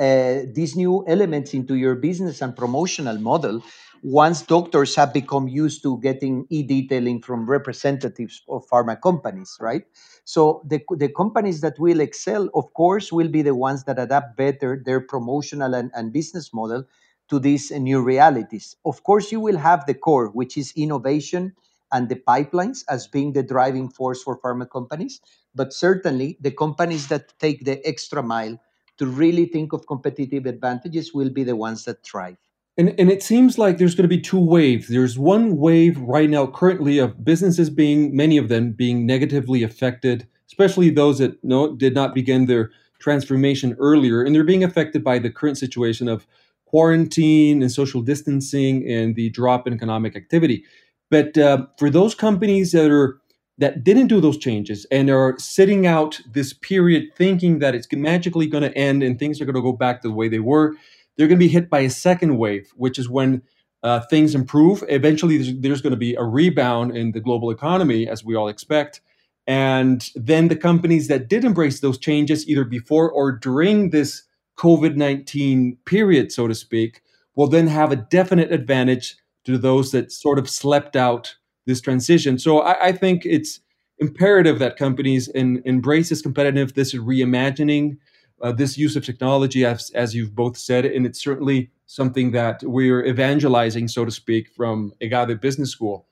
uh, 0.00 0.46
these 0.52 0.76
new 0.76 1.04
elements 1.08 1.54
into 1.54 1.74
your 1.74 1.94
business 1.94 2.42
and 2.42 2.56
promotional 2.56 3.18
model 3.18 3.62
once 4.02 4.42
doctors 4.42 4.94
have 4.94 5.12
become 5.12 5.48
used 5.48 5.82
to 5.82 5.98
getting 6.00 6.46
e-detailing 6.50 7.20
from 7.22 7.48
representatives 7.48 8.42
of 8.48 8.66
pharma 8.68 9.00
companies 9.00 9.56
right? 9.60 9.84
So 10.24 10.62
the, 10.66 10.80
the 10.90 11.08
companies 11.08 11.60
that 11.62 11.78
will 11.78 12.00
excel 12.00 12.48
of 12.54 12.72
course 12.74 13.12
will 13.12 13.28
be 13.28 13.42
the 13.42 13.54
ones 13.54 13.84
that 13.84 13.98
adapt 13.98 14.36
better 14.36 14.80
their 14.84 15.00
promotional 15.00 15.74
and, 15.74 15.90
and 15.94 16.12
business 16.12 16.52
model 16.52 16.84
to 17.28 17.38
these 17.38 17.70
new 17.72 18.00
realities. 18.00 18.76
Of 18.84 19.02
course 19.02 19.32
you 19.32 19.40
will 19.40 19.56
have 19.58 19.86
the 19.86 19.94
core 19.94 20.28
which 20.28 20.56
is 20.56 20.72
innovation 20.76 21.52
and 21.92 22.08
the 22.08 22.16
pipelines 22.16 22.84
as 22.88 23.06
being 23.06 23.32
the 23.32 23.42
driving 23.42 23.88
force 23.88 24.22
for 24.22 24.38
pharma 24.40 24.68
companies 24.70 25.20
but 25.54 25.72
certainly 25.72 26.36
the 26.40 26.50
companies 26.50 27.08
that 27.08 27.32
take 27.38 27.64
the 27.64 27.84
extra 27.86 28.22
mile 28.22 28.58
to 28.98 29.06
really 29.06 29.46
think 29.46 29.72
of 29.72 29.86
competitive 29.86 30.46
advantages 30.46 31.12
will 31.12 31.30
be 31.30 31.44
the 31.44 31.56
ones 31.56 31.84
that 31.84 32.02
thrive. 32.02 32.36
And, 32.78 32.94
and 32.98 33.10
it 33.10 33.22
seems 33.22 33.58
like 33.58 33.78
there's 33.78 33.94
going 33.94 34.08
to 34.08 34.16
be 34.16 34.20
two 34.20 34.38
waves. 34.38 34.88
There's 34.88 35.18
one 35.18 35.56
wave 35.56 35.98
right 35.98 36.28
now, 36.28 36.46
currently, 36.46 36.98
of 36.98 37.24
businesses 37.24 37.70
being, 37.70 38.14
many 38.14 38.36
of 38.36 38.48
them 38.48 38.72
being 38.72 39.06
negatively 39.06 39.62
affected, 39.62 40.26
especially 40.46 40.90
those 40.90 41.18
that 41.18 41.42
no, 41.42 41.74
did 41.74 41.94
not 41.94 42.14
begin 42.14 42.46
their 42.46 42.70
transformation 42.98 43.74
earlier. 43.78 44.22
And 44.22 44.34
they're 44.34 44.44
being 44.44 44.64
affected 44.64 45.02
by 45.02 45.18
the 45.18 45.30
current 45.30 45.56
situation 45.56 46.06
of 46.06 46.26
quarantine 46.66 47.62
and 47.62 47.72
social 47.72 48.02
distancing 48.02 48.86
and 48.90 49.14
the 49.14 49.30
drop 49.30 49.66
in 49.66 49.72
economic 49.72 50.14
activity. 50.14 50.64
But 51.10 51.38
uh, 51.38 51.66
for 51.78 51.88
those 51.88 52.14
companies 52.14 52.72
that 52.72 52.90
are 52.90 53.18
that 53.58 53.84
didn't 53.84 54.08
do 54.08 54.20
those 54.20 54.36
changes 54.36 54.86
and 54.90 55.08
are 55.08 55.34
sitting 55.38 55.86
out 55.86 56.20
this 56.30 56.52
period 56.52 57.08
thinking 57.16 57.58
that 57.60 57.74
it's 57.74 57.88
magically 57.92 58.46
going 58.46 58.62
to 58.62 58.76
end 58.76 59.02
and 59.02 59.18
things 59.18 59.40
are 59.40 59.46
going 59.46 59.54
to 59.54 59.62
go 59.62 59.72
back 59.72 60.02
to 60.02 60.08
the 60.08 60.14
way 60.14 60.28
they 60.28 60.38
were, 60.38 60.74
they're 61.16 61.26
going 61.26 61.38
to 61.38 61.44
be 61.44 61.48
hit 61.48 61.70
by 61.70 61.80
a 61.80 61.90
second 61.90 62.36
wave, 62.36 62.70
which 62.76 62.98
is 62.98 63.08
when 63.08 63.42
uh, 63.82 64.00
things 64.10 64.34
improve. 64.34 64.84
Eventually, 64.88 65.38
there's, 65.38 65.58
there's 65.60 65.80
going 65.80 65.92
to 65.92 65.96
be 65.96 66.14
a 66.14 66.24
rebound 66.24 66.96
in 66.96 67.12
the 67.12 67.20
global 67.20 67.50
economy, 67.50 68.06
as 68.08 68.24
we 68.24 68.34
all 68.34 68.48
expect. 68.48 69.00
And 69.46 70.10
then 70.14 70.48
the 70.48 70.56
companies 70.56 71.08
that 71.08 71.28
did 71.28 71.44
embrace 71.44 71.80
those 71.80 71.98
changes, 71.98 72.48
either 72.48 72.64
before 72.64 73.10
or 73.10 73.32
during 73.32 73.90
this 73.90 74.24
COVID 74.58 74.96
19 74.96 75.78
period, 75.84 76.32
so 76.32 76.48
to 76.48 76.54
speak, 76.54 77.02
will 77.34 77.46
then 77.46 77.68
have 77.68 77.92
a 77.92 77.96
definite 77.96 78.52
advantage 78.52 79.16
to 79.44 79.56
those 79.56 79.92
that 79.92 80.10
sort 80.10 80.38
of 80.38 80.50
slept 80.50 80.96
out 80.96 81.36
this 81.66 81.80
transition. 81.80 82.38
So 82.38 82.60
I, 82.60 82.86
I 82.86 82.92
think 82.92 83.26
it's 83.26 83.60
imperative 83.98 84.58
that 84.58 84.76
companies 84.76 85.28
in, 85.28 85.62
embrace 85.64 86.08
this 86.08 86.22
competitive, 86.22 86.74
this 86.74 86.94
reimagining, 86.94 87.96
uh, 88.42 88.52
this 88.52 88.76
use 88.76 88.96
of 88.96 89.04
technology, 89.04 89.64
as, 89.64 89.90
as 89.90 90.14
you've 90.14 90.34
both 90.34 90.56
said, 90.56 90.84
and 90.84 91.06
it's 91.06 91.22
certainly 91.22 91.70
something 91.86 92.32
that 92.32 92.62
we're 92.62 93.04
evangelizing, 93.04 93.88
so 93.88 94.04
to 94.04 94.10
speak, 94.10 94.48
from 94.48 94.92
EGADE 95.00 95.40
Business 95.40 95.70
School. 95.70 96.06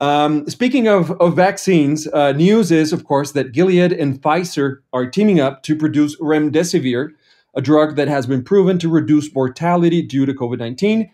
Um, 0.00 0.48
speaking 0.48 0.88
of, 0.88 1.12
of 1.12 1.36
vaccines, 1.36 2.08
uh, 2.08 2.32
news 2.32 2.72
is, 2.72 2.92
of 2.92 3.04
course, 3.04 3.32
that 3.32 3.52
Gilead 3.52 3.92
and 3.92 4.20
Pfizer 4.20 4.78
are 4.92 5.08
teaming 5.08 5.38
up 5.38 5.62
to 5.62 5.76
produce 5.76 6.16
remdesivir, 6.20 7.10
a 7.54 7.62
drug 7.62 7.94
that 7.96 8.08
has 8.08 8.26
been 8.26 8.42
proven 8.42 8.78
to 8.80 8.88
reduce 8.88 9.32
mortality 9.32 10.02
due 10.02 10.26
to 10.26 10.34
COVID 10.34 10.58
19 10.58 11.10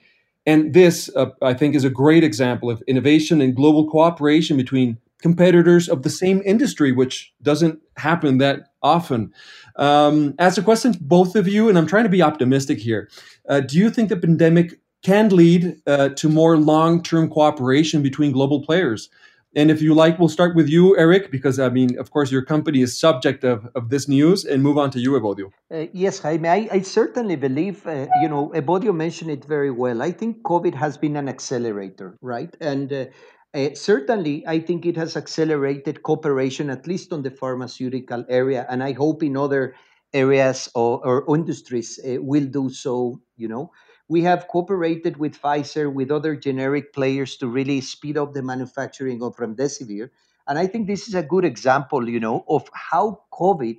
and 0.51 0.75
this, 0.75 1.09
uh, 1.15 1.31
I 1.43 1.55
think, 1.55 1.77
is 1.77 1.85
a 1.85 1.91
great 1.91 2.25
example 2.25 2.71
of 2.71 2.83
innovation 2.89 3.41
and 3.41 3.55
global 3.55 3.89
cooperation 3.89 4.57
between 4.57 4.99
competitors 5.23 5.89
of 5.89 6.03
the 6.03 6.11
same 6.11 6.43
industry, 6.45 6.91
which 6.91 7.33
doesn't 7.41 7.79
happen 7.97 8.39
that 8.39 8.73
often. 8.83 9.33
Um, 9.77 10.35
as 10.39 10.59
a 10.59 10.63
question 10.63 10.97
both 11.01 11.37
of 11.37 11.47
you, 11.47 11.69
and 11.69 11.79
I'm 11.79 11.87
trying 11.87 12.03
to 12.05 12.11
be 12.11 12.23
optimistic 12.23 12.79
here, 12.79 13.09
uh, 13.49 13.61
do 13.61 13.79
you 13.79 13.91
think 13.91 14.09
the 14.09 14.17
pandemic 14.17 14.81
can 15.03 15.29
lead 15.29 15.77
uh, 15.87 16.09
to 16.11 16.29
more 16.29 16.57
long 16.57 17.01
term 17.01 17.31
cooperation 17.31 18.03
between 18.03 18.33
global 18.33 18.61
players? 18.61 19.09
And 19.57 19.69
if 19.69 19.83
you 19.83 19.95
like, 19.95 20.19
we'll 20.19 20.29
start 20.29 20.55
with 20.55 20.69
you, 20.69 20.97
Erik, 20.97 21.33
because 21.33 21.59
I 21.59 21.71
mean, 21.71 21.99
of 21.99 22.13
course, 22.13 22.31
your 22.31 22.45
company 22.45 22.83
is 22.83 22.97
subject 22.97 23.43
of, 23.43 23.67
of 23.75 23.89
this 23.89 24.07
news, 24.07 24.45
and 24.45 24.63
move 24.63 24.79
on 24.79 24.93
to 24.93 25.01
you, 25.01 25.11
Evodio. 25.13 25.51
Uh, 25.73 25.87
yes, 25.93 26.21
Jaime, 26.21 26.49
I, 26.49 26.69
I 26.71 26.81
certainly 26.83 27.35
believe, 27.35 27.85
uh, 27.85 28.07
you 28.23 28.29
know, 28.29 28.53
Evodio 28.55 28.95
mentioned 28.95 29.31
it 29.31 29.45
very 29.45 29.73
well. 29.73 30.03
I 30.03 30.13
think 30.13 30.43
COVID 30.45 30.75
has 30.77 30.97
been 30.97 31.17
an 31.17 31.29
accelerator, 31.29 32.17
right? 32.23 32.57
And 32.61 32.93
uh, 32.93 33.07
uh, 33.53 33.71
certainly, 33.75 34.45
I 34.47 34.61
think 34.61 34.87
it 34.87 34.97
has 34.97 35.17
accelerated 35.17 36.05
cooperation, 36.05 36.71
at 36.71 36.87
least 36.87 37.13
on 37.13 37.23
the 37.23 37.33
pharmaceutical 37.33 38.25
area, 38.29 38.67
and 38.71 38.85
I 38.85 38.93
hope 38.93 39.25
in 39.25 39.37
other 39.37 39.75
areas 40.13 40.69
or, 40.77 41.05
or 41.05 41.37
industries 41.37 41.99
uh, 42.05 42.23
will 42.23 42.47
do 42.47 42.71
so, 42.71 43.21
you 43.37 43.49
know 43.49 43.73
we 44.11 44.23
have 44.23 44.49
cooperated 44.49 45.19
with 45.19 45.41
Pfizer, 45.41 45.93
with 45.93 46.11
other 46.11 46.35
generic 46.35 46.93
players 46.93 47.37
to 47.37 47.47
really 47.47 47.81
speed 47.81 48.19
up 48.19 48.35
the 48.35 48.43
manufacturing 48.43 49.23
of 49.23 49.37
remdesivir. 49.37 50.11
And 50.49 50.59
I 50.59 50.67
think 50.67 50.89
this 50.89 51.07
is 51.07 51.15
a 51.15 51.23
good 51.23 51.45
example, 51.45 52.09
you 52.09 52.19
know, 52.19 52.45
of 52.49 52.69
how 52.75 53.23
COVID 53.33 53.79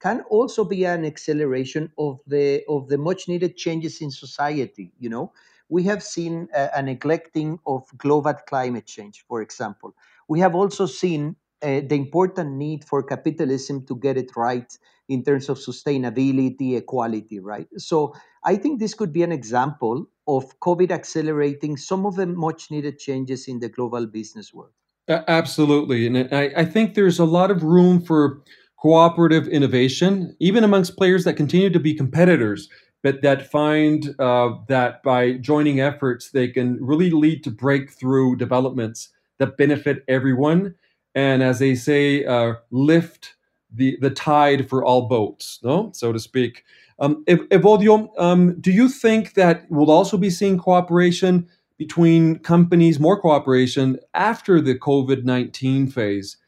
can 0.00 0.22
also 0.30 0.64
be 0.64 0.84
an 0.84 1.04
acceleration 1.04 1.92
of 1.98 2.20
the 2.26 2.64
of 2.68 2.88
the 2.88 2.96
much 2.96 3.28
needed 3.28 3.58
changes 3.58 4.00
in 4.00 4.10
society. 4.10 4.92
You 4.98 5.10
know, 5.10 5.32
we 5.68 5.82
have 5.84 6.02
seen 6.02 6.48
a, 6.54 6.82
neglecting 6.82 7.58
of 7.66 7.84
global 7.98 8.34
climate 8.48 8.86
change, 8.86 9.24
for 9.28 9.42
example. 9.42 9.94
We 10.28 10.40
have 10.40 10.54
also 10.54 10.86
seen 10.86 11.36
uh, 11.62 11.80
the 11.90 11.96
important 11.96 12.52
need 12.52 12.84
for 12.84 13.02
capitalism 13.02 13.84
to 13.86 13.96
get 13.96 14.16
it 14.16 14.36
right 14.36 14.70
in 15.08 15.22
terms 15.22 15.48
of 15.48 15.58
sustainability, 15.58 16.76
equality, 16.76 17.38
right? 17.40 17.68
So 17.78 18.14
I 18.46 18.56
think 18.56 18.78
this 18.78 18.94
could 18.94 19.12
be 19.12 19.24
an 19.24 19.32
example 19.32 20.06
of 20.28 20.58
COVID 20.60 20.92
accelerating 20.92 21.76
some 21.76 22.06
of 22.06 22.14
the 22.14 22.26
much 22.26 22.70
needed 22.70 22.98
changes 22.98 23.48
in 23.48 23.58
the 23.58 23.68
global 23.68 24.06
business 24.06 24.54
world. 24.54 24.72
absolutely. 25.08 26.06
And 26.06 26.32
I, 26.32 26.52
I 26.56 26.64
think 26.64 26.94
there's 26.94 27.18
a 27.18 27.24
lot 27.24 27.50
of 27.50 27.62
room 27.62 28.00
for 28.00 28.42
cooperative 28.80 29.48
innovation, 29.48 30.36
even 30.38 30.62
amongst 30.62 30.96
players 30.96 31.24
that 31.24 31.34
continue 31.34 31.70
to 31.70 31.80
be 31.80 31.94
competitors, 31.94 32.68
but 33.02 33.22
that 33.22 33.50
find 33.50 34.14
uh, 34.20 34.50
that 34.68 35.02
by 35.02 35.32
joining 35.34 35.80
efforts, 35.80 36.30
they 36.30 36.48
can 36.48 36.78
really 36.80 37.10
lead 37.10 37.42
to 37.44 37.50
breakthrough 37.50 38.36
developments 38.36 39.10
that 39.38 39.56
benefit 39.56 40.04
everyone. 40.08 40.74
And 41.14 41.42
as 41.42 41.58
they 41.58 41.74
say, 41.74 42.24
uh, 42.24 42.54
lift 42.70 43.34
the, 43.72 43.96
the 44.00 44.10
tide 44.10 44.68
for 44.68 44.84
all 44.84 45.08
boats, 45.08 45.58
no, 45.62 45.90
so 45.94 46.12
to 46.12 46.18
speak. 46.18 46.64
Um, 46.98 47.24
Evodio, 47.26 48.08
um, 48.18 48.58
do 48.60 48.72
you 48.72 48.88
think 48.88 49.34
that 49.34 49.66
we'll 49.68 49.90
also 49.90 50.16
be 50.16 50.30
seeing 50.30 50.58
cooperation 50.58 51.48
between 51.78 52.38
companies, 52.38 52.98
more 52.98 53.20
cooperation 53.20 53.98
after 54.14 54.60
the 54.60 54.78
COVID 54.78 55.24
19 55.24 55.88
phase? 55.88 56.38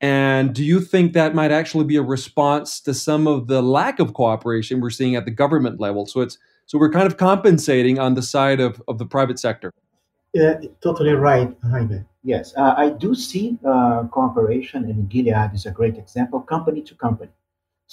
And 0.00 0.54
do 0.54 0.62
you 0.62 0.80
think 0.80 1.14
that 1.14 1.34
might 1.34 1.50
actually 1.50 1.86
be 1.86 1.96
a 1.96 2.02
response 2.02 2.80
to 2.80 2.92
some 2.92 3.26
of 3.26 3.46
the 3.46 3.62
lack 3.62 3.98
of 3.98 4.12
cooperation 4.12 4.80
we're 4.80 4.90
seeing 4.90 5.16
at 5.16 5.24
the 5.24 5.30
government 5.30 5.80
level? 5.80 6.04
So 6.04 6.20
it's 6.20 6.36
so 6.66 6.78
we're 6.78 6.90
kind 6.90 7.06
of 7.06 7.16
compensating 7.16 7.98
on 7.98 8.14
the 8.14 8.22
side 8.22 8.60
of, 8.60 8.82
of 8.88 8.98
the 8.98 9.06
private 9.06 9.38
sector. 9.38 9.72
Yeah, 10.32 10.60
totally 10.82 11.12
right, 11.12 11.54
Jaime. 11.70 12.04
Yes, 12.22 12.54
uh, 12.56 12.74
I 12.76 12.90
do 12.90 13.14
see 13.14 13.58
uh, 13.64 14.04
cooperation, 14.10 14.84
and 14.84 15.08
Gilead 15.08 15.54
is 15.54 15.66
a 15.66 15.70
great 15.70 15.96
example, 15.96 16.40
company 16.40 16.82
to 16.82 16.94
company. 16.94 17.30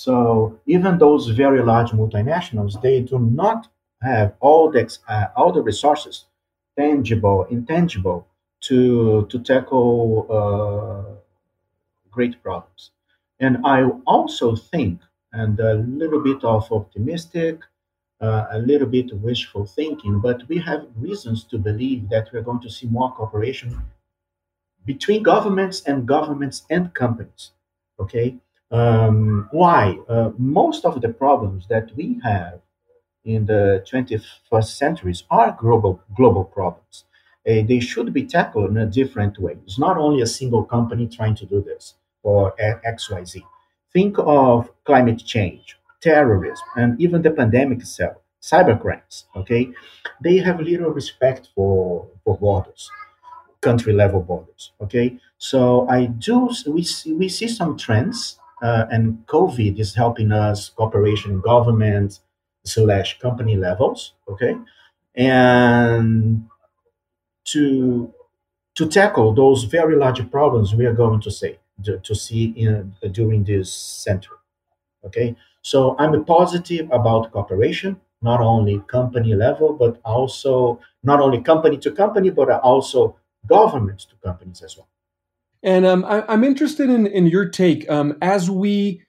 So 0.05 0.59
even 0.65 0.97
those 0.97 1.27
very 1.43 1.61
large 1.71 1.91
multinationals, 1.91 2.81
they 2.81 3.01
do 3.01 3.19
not 3.19 3.67
have 4.01 4.29
all 4.39 4.71
the 4.75 4.83
uh, 5.07 5.27
all 5.35 5.51
the 5.51 5.61
resources, 5.71 6.15
tangible, 6.77 7.39
intangible, 7.57 8.19
to 8.67 8.79
to 9.31 9.37
tackle 9.51 9.91
uh, 10.39 11.03
great 12.11 12.41
problems. 12.43 12.91
And 13.39 13.53
I 13.65 13.83
also 14.05 14.55
think, 14.55 15.01
and 15.33 15.59
a 15.59 15.73
little 15.75 16.21
bit 16.21 16.43
of 16.43 16.71
optimistic, 16.71 17.59
uh, 18.21 18.45
a 18.51 18.59
little 18.59 18.87
bit 18.87 19.11
wishful 19.27 19.65
thinking, 19.65 20.19
but 20.19 20.47
we 20.47 20.57
have 20.59 20.87
reasons 20.95 21.43
to 21.45 21.57
believe 21.57 22.09
that 22.09 22.29
we're 22.31 22.43
going 22.49 22.61
to 22.61 22.69
see 22.69 22.87
more 22.87 23.11
cooperation 23.13 23.81
between 24.85 25.23
governments 25.23 25.81
and 25.85 26.07
governments 26.07 26.63
and 26.69 26.93
companies. 26.93 27.51
Okay, 27.99 28.37
um, 28.71 29.47
why? 29.51 29.97
Uh, 30.07 30.31
most 30.37 30.85
of 30.85 31.01
the 31.01 31.09
problems 31.09 31.67
that 31.69 31.95
we 31.95 32.19
have 32.23 32.61
in 33.25 33.45
the 33.45 33.83
21st 33.89 34.77
centuries 34.77 35.23
are 35.29 35.55
global 35.59 36.01
global 36.15 36.43
problems. 36.43 37.05
Uh, 37.47 37.61
they 37.67 37.79
should 37.79 38.13
be 38.13 38.25
tackled 38.25 38.69
in 38.71 38.77
a 38.77 38.85
different 38.85 39.39
way. 39.39 39.53
It's 39.65 39.79
not 39.79 39.97
only 39.97 40.21
a 40.21 40.27
single 40.27 40.63
company 40.63 41.07
trying 41.07 41.35
to 41.35 41.45
do 41.45 41.61
this 41.61 41.95
or 42.23 42.53
XYZ. 42.59 43.43
Think 43.93 44.15
of 44.19 44.71
climate 44.85 45.23
change, 45.25 45.77
terrorism, 46.01 46.65
and 46.77 46.99
even 47.01 47.21
the 47.21 47.31
pandemic 47.31 47.79
itself, 47.79 48.17
cybercrimes. 48.41 49.25
Okay, 49.35 49.69
they 50.23 50.37
have 50.37 50.59
little 50.61 50.91
respect 50.91 51.49
for 51.55 52.07
for 52.23 52.37
borders, 52.37 52.89
country 53.61 53.93
level 53.93 54.21
borders. 54.21 54.71
Okay, 54.81 55.17
so 55.37 55.87
I 55.89 56.05
do 56.07 56.49
we 56.67 56.83
see, 56.83 57.13
we 57.13 57.29
see 57.29 57.47
some 57.47 57.77
trends, 57.77 58.39
uh, 58.61 58.85
and 58.91 59.25
COVID 59.27 59.79
is 59.79 59.95
helping 59.95 60.31
us 60.31 60.69
cooperation 60.69 61.41
government 61.41 62.19
slash 62.63 63.19
company 63.19 63.55
levels. 63.55 64.13
Okay, 64.29 64.55
and 65.15 66.45
to 67.45 68.13
to 68.75 68.87
tackle 68.87 69.33
those 69.33 69.63
very 69.65 69.95
large 69.95 70.29
problems 70.31 70.73
we 70.73 70.85
are 70.85 70.93
going 70.93 71.19
to 71.21 71.31
say 71.31 71.59
to, 71.83 72.15
see 72.15 72.45
in, 72.55 72.93
during 73.11 73.43
this 73.43 73.73
century. 73.73 74.37
Okay, 75.03 75.35
so 75.61 75.95
I'm 75.97 76.23
positive 76.25 76.87
about 76.91 77.31
cooperation, 77.31 77.99
not 78.21 78.39
only 78.39 78.79
company 78.87 79.33
level, 79.33 79.73
but 79.73 79.99
also 80.05 80.79
not 81.03 81.19
only 81.19 81.41
company 81.41 81.77
to 81.77 81.91
company, 81.91 82.29
but 82.29 82.49
also 82.49 83.15
governments 83.47 84.05
to 84.05 84.15
companies 84.23 84.61
as 84.61 84.77
well. 84.77 84.87
And 85.63 85.85
um, 85.85 86.05
I, 86.05 86.33
am 86.33 86.43
interested 86.43 86.89
in, 86.89 87.05
in 87.07 87.27
your 87.27 87.47
take 87.47 87.89
um, 87.89 88.17
as 88.21 88.49
we 88.49 89.03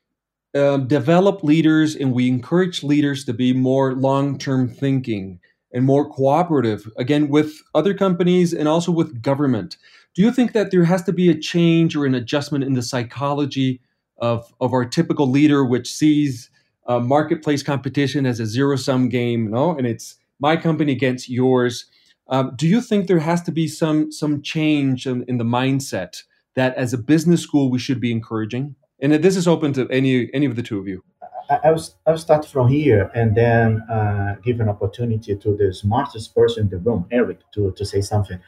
uh, 0.54 0.78
develop 0.78 1.42
leaders 1.42 1.96
and 1.96 2.12
we 2.12 2.28
encourage 2.28 2.82
leaders 2.82 3.24
to 3.24 3.32
be 3.32 3.52
more 3.52 3.94
long 3.94 4.38
term 4.38 4.68
thinking 4.68 5.40
and 5.72 5.84
more 5.84 6.08
cooperative, 6.10 6.90
again, 6.98 7.28
with 7.28 7.54
other 7.74 7.94
companies 7.94 8.52
and 8.52 8.68
also 8.68 8.92
with 8.92 9.22
government. 9.22 9.78
Do 10.14 10.20
you 10.20 10.30
think 10.30 10.52
that 10.52 10.70
there 10.70 10.84
has 10.84 11.02
to 11.04 11.12
be 11.12 11.30
a 11.30 11.38
change 11.38 11.96
or 11.96 12.04
an 12.04 12.14
adjustment 12.14 12.64
in 12.64 12.74
the 12.74 12.82
psychology 12.82 13.80
of, 14.18 14.52
of 14.60 14.74
our 14.74 14.84
typical 14.84 15.26
leader, 15.26 15.64
which 15.64 15.90
sees 15.90 16.50
uh, 16.86 17.00
marketplace 17.00 17.62
competition 17.62 18.26
as 18.26 18.38
a 18.40 18.46
zero 18.46 18.76
sum 18.76 19.08
game, 19.08 19.50
no? 19.50 19.76
And 19.76 19.86
it's 19.86 20.16
my 20.38 20.56
company 20.56 20.92
against 20.92 21.30
yours. 21.30 21.86
Um, 22.28 22.52
do 22.56 22.66
you 22.68 22.80
think 22.80 23.06
there 23.06 23.20
has 23.20 23.42
to 23.42 23.52
be 23.52 23.68
some 23.68 24.12
some 24.12 24.42
change 24.42 25.06
in, 25.06 25.24
in, 25.28 25.38
the 25.38 25.44
mindset 25.44 26.22
that, 26.54 26.74
as 26.76 26.92
a 26.92 26.98
business 26.98 27.42
school, 27.42 27.70
we 27.70 27.78
should 27.78 28.00
be 28.00 28.12
encouraging? 28.12 28.74
And 29.00 29.12
this 29.14 29.36
is 29.36 29.48
open 29.48 29.72
to 29.74 29.88
any 29.90 30.32
any 30.32 30.46
of 30.46 30.54
the 30.54 30.62
two 30.62 30.78
of 30.78 30.86
you. 30.86 31.02
I, 31.50 31.70
will, 31.72 31.84
I 32.06 32.10
will 32.12 32.18
start 32.18 32.46
from 32.46 32.68
here 32.68 33.10
and 33.14 33.34
then 33.34 33.82
uh, 33.90 34.36
give 34.42 34.60
an 34.60 34.68
opportunity 34.68 35.36
to 35.36 35.56
the 35.56 35.72
smartest 35.72 36.34
person 36.34 36.64
in 36.64 36.68
the 36.70 36.78
room, 36.78 37.06
Erik, 37.10 37.40
to, 37.52 37.72
to 37.72 37.84
say 37.84 38.00
something. 38.00 38.38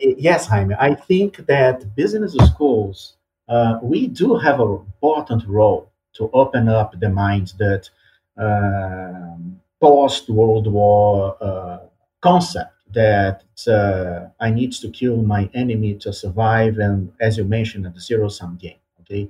Yes, 0.00 0.46
Jaime, 0.46 0.74
I 0.78 0.94
think 0.94 1.46
that 1.46 1.94
business 1.94 2.34
schools, 2.46 3.14
uh, 3.48 3.78
we 3.82 4.08
do 4.08 4.36
have 4.36 4.60
an 4.60 4.80
important 4.86 5.46
role 5.46 5.90
to 6.14 6.30
open 6.32 6.68
up 6.68 6.98
the 6.98 7.08
minds 7.08 7.54
that 7.54 7.88
uh, 8.40 9.36
post 9.80 10.28
World 10.28 10.66
War 10.66 11.36
uh, 11.40 11.78
concept 12.20 12.72
that 13.00 13.44
uh, 13.68 14.28
I 14.40 14.50
need 14.50 14.72
to 14.82 14.88
kill 14.90 15.18
my 15.22 15.42
enemy 15.54 15.94
to 16.04 16.12
survive, 16.12 16.78
and 16.78 17.12
as 17.20 17.36
you 17.38 17.44
mentioned, 17.44 17.84
the 17.84 18.00
zero 18.00 18.28
sum 18.28 18.52
game. 18.66 18.80
Okay, 19.00 19.28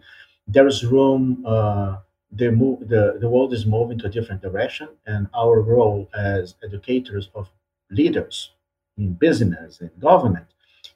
there 0.49 0.67
is 0.67 0.85
room. 0.85 1.45
Uh, 1.47 1.97
the, 2.33 2.51
move, 2.51 2.89
the, 2.89 3.17
the 3.21 3.29
world 3.29 3.53
is 3.55 3.65
moving 3.67 3.99
to 4.01 4.07
a 4.07 4.11
different 4.11 4.43
direction, 4.43 4.89
and 5.07 5.29
our 5.35 5.61
role 5.61 6.09
as 6.15 6.55
educators 6.65 7.31
of 7.35 7.51
leaders 7.91 8.53
in 8.99 9.13
business 9.15 9.81
and 9.81 9.91
government 10.01 10.47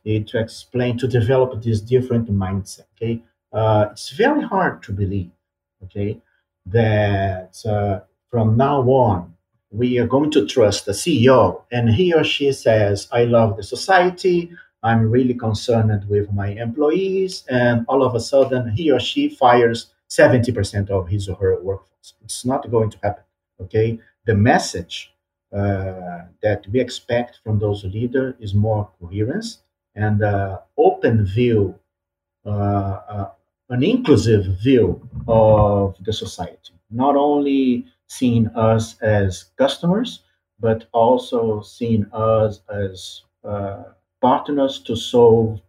uh, 0.06 0.18
to 0.26 0.38
explain 0.38 0.98
to 0.98 1.06
develop 1.08 1.62
this 1.62 1.80
different 1.80 2.30
mindset. 2.30 2.86
Okay, 2.96 3.22
uh, 3.52 3.88
it's 3.92 4.10
very 4.10 4.42
hard 4.42 4.82
to 4.84 4.92
believe. 4.92 5.30
Okay, 5.84 6.20
that 6.66 7.56
uh, 7.66 8.00
from 8.30 8.56
now 8.56 8.80
on 8.82 9.34
we 9.70 9.98
are 9.98 10.06
going 10.06 10.30
to 10.32 10.46
trust 10.46 10.86
the 10.86 10.92
CEO, 10.92 11.62
and 11.70 11.90
he 11.90 12.12
or 12.12 12.24
she 12.24 12.52
says, 12.52 13.08
"I 13.12 13.24
love 13.24 13.56
the 13.56 13.62
society." 13.62 14.50
I'm 14.82 15.10
really 15.10 15.34
concerned 15.34 16.08
with 16.08 16.32
my 16.32 16.48
employees, 16.48 17.44
and 17.48 17.84
all 17.88 18.02
of 18.02 18.14
a 18.14 18.20
sudden, 18.20 18.70
he 18.70 18.90
or 18.90 18.98
she 18.98 19.28
fires 19.28 19.92
70% 20.08 20.88
of 20.90 21.08
his 21.08 21.28
or 21.28 21.36
her 21.36 21.60
workforce. 21.62 22.14
It's 22.24 22.44
not 22.44 22.70
going 22.70 22.90
to 22.90 22.98
happen. 23.02 23.24
Okay, 23.60 23.98
the 24.24 24.34
message 24.34 25.12
uh, 25.52 26.22
that 26.42 26.66
we 26.72 26.80
expect 26.80 27.40
from 27.44 27.58
those 27.58 27.84
leaders 27.84 28.34
is 28.40 28.54
more 28.54 28.88
coherence 29.00 29.58
and 29.94 30.22
uh, 30.22 30.58
open 30.78 31.26
view, 31.26 31.78
uh, 32.46 32.48
uh, 32.48 33.30
an 33.68 33.82
inclusive 33.82 34.46
view 34.62 35.08
of 35.28 35.96
the 36.04 36.12
society. 36.12 36.72
Not 36.90 37.16
only 37.16 37.86
seeing 38.10 38.48
us 38.48 39.00
as 39.00 39.44
customers, 39.56 40.20
but 40.58 40.86
also 40.92 41.62
seeing 41.62 42.04
us 42.12 42.60
as 42.68 43.22
uh, 43.44 43.84
partners 44.20 44.80
to 44.80 44.96
solve 44.96 45.60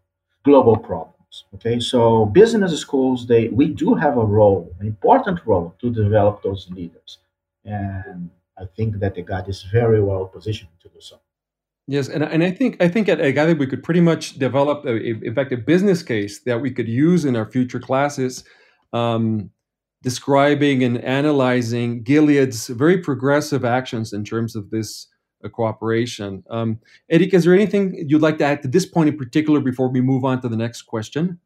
global 0.44 0.76
problems. 0.76 1.46
Okay, 1.56 1.80
so 1.80 2.26
business 2.26 2.78
schools, 2.80 3.28
they 3.28 3.48
we 3.50 3.68
do 3.68 3.94
have 3.94 4.18
a 4.18 4.26
role, 4.26 4.76
an 4.80 4.88
important 4.88 5.40
role 5.46 5.74
to 5.82 5.90
develop 5.90 6.42
those 6.44 6.68
leaders, 6.72 7.20
and 7.64 8.30
I 8.58 8.66
think 8.76 9.00
that 9.00 9.18
EGADE 9.18 9.48
is 9.48 9.64
very 9.72 10.02
well 10.02 10.26
positioned 10.26 10.76
to 10.82 10.90
do 10.90 11.00
so. 11.00 11.18
Yes, 11.88 12.10
and, 12.10 12.24
and 12.24 12.44
I 12.44 12.52
think 12.52 12.84
I 12.84 12.88
think 12.90 13.08
at 13.08 13.22
EGADE 13.22 13.60
we 13.60 13.68
could 13.68 13.84
pretty 13.84 14.02
much 14.02 14.40
develop, 14.40 14.84
a, 14.86 14.96
in 15.30 15.34
fact, 15.36 15.54
a 15.54 15.58
business 15.58 16.04
case 16.04 16.42
that 16.48 16.60
we 16.60 16.72
could 16.72 16.90
use 16.90 17.24
in 17.24 17.36
our 17.36 17.46
future 17.46 17.80
classes, 17.80 18.44
um, 18.92 19.52
describing 20.02 20.84
and 20.84 20.98
analyzing 21.04 22.04
Gilead's 22.04 22.68
very 22.68 22.98
progressive 22.98 23.64
actions 23.64 24.14
in 24.14 24.24
terms 24.24 24.56
of 24.56 24.70
this 24.70 25.08
uh, 25.44 25.50
cooperation. 25.50 26.44
Um, 26.50 26.80
Erik, 27.10 27.34
is 27.34 27.46
there 27.46 27.54
anything 27.54 28.06
you'd 28.08 28.22
like 28.22 28.38
to 28.40 28.46
add 28.46 28.62
to 28.64 28.68
this 28.68 28.86
point 28.86 29.10
in 29.10 29.18
particular 29.18 29.60
before 29.60 29.90
we 29.90 30.02
move 30.02 30.26
on 30.26 30.42
to 30.42 30.50
the 30.50 30.58
next 30.58 30.84
question? 30.84 31.40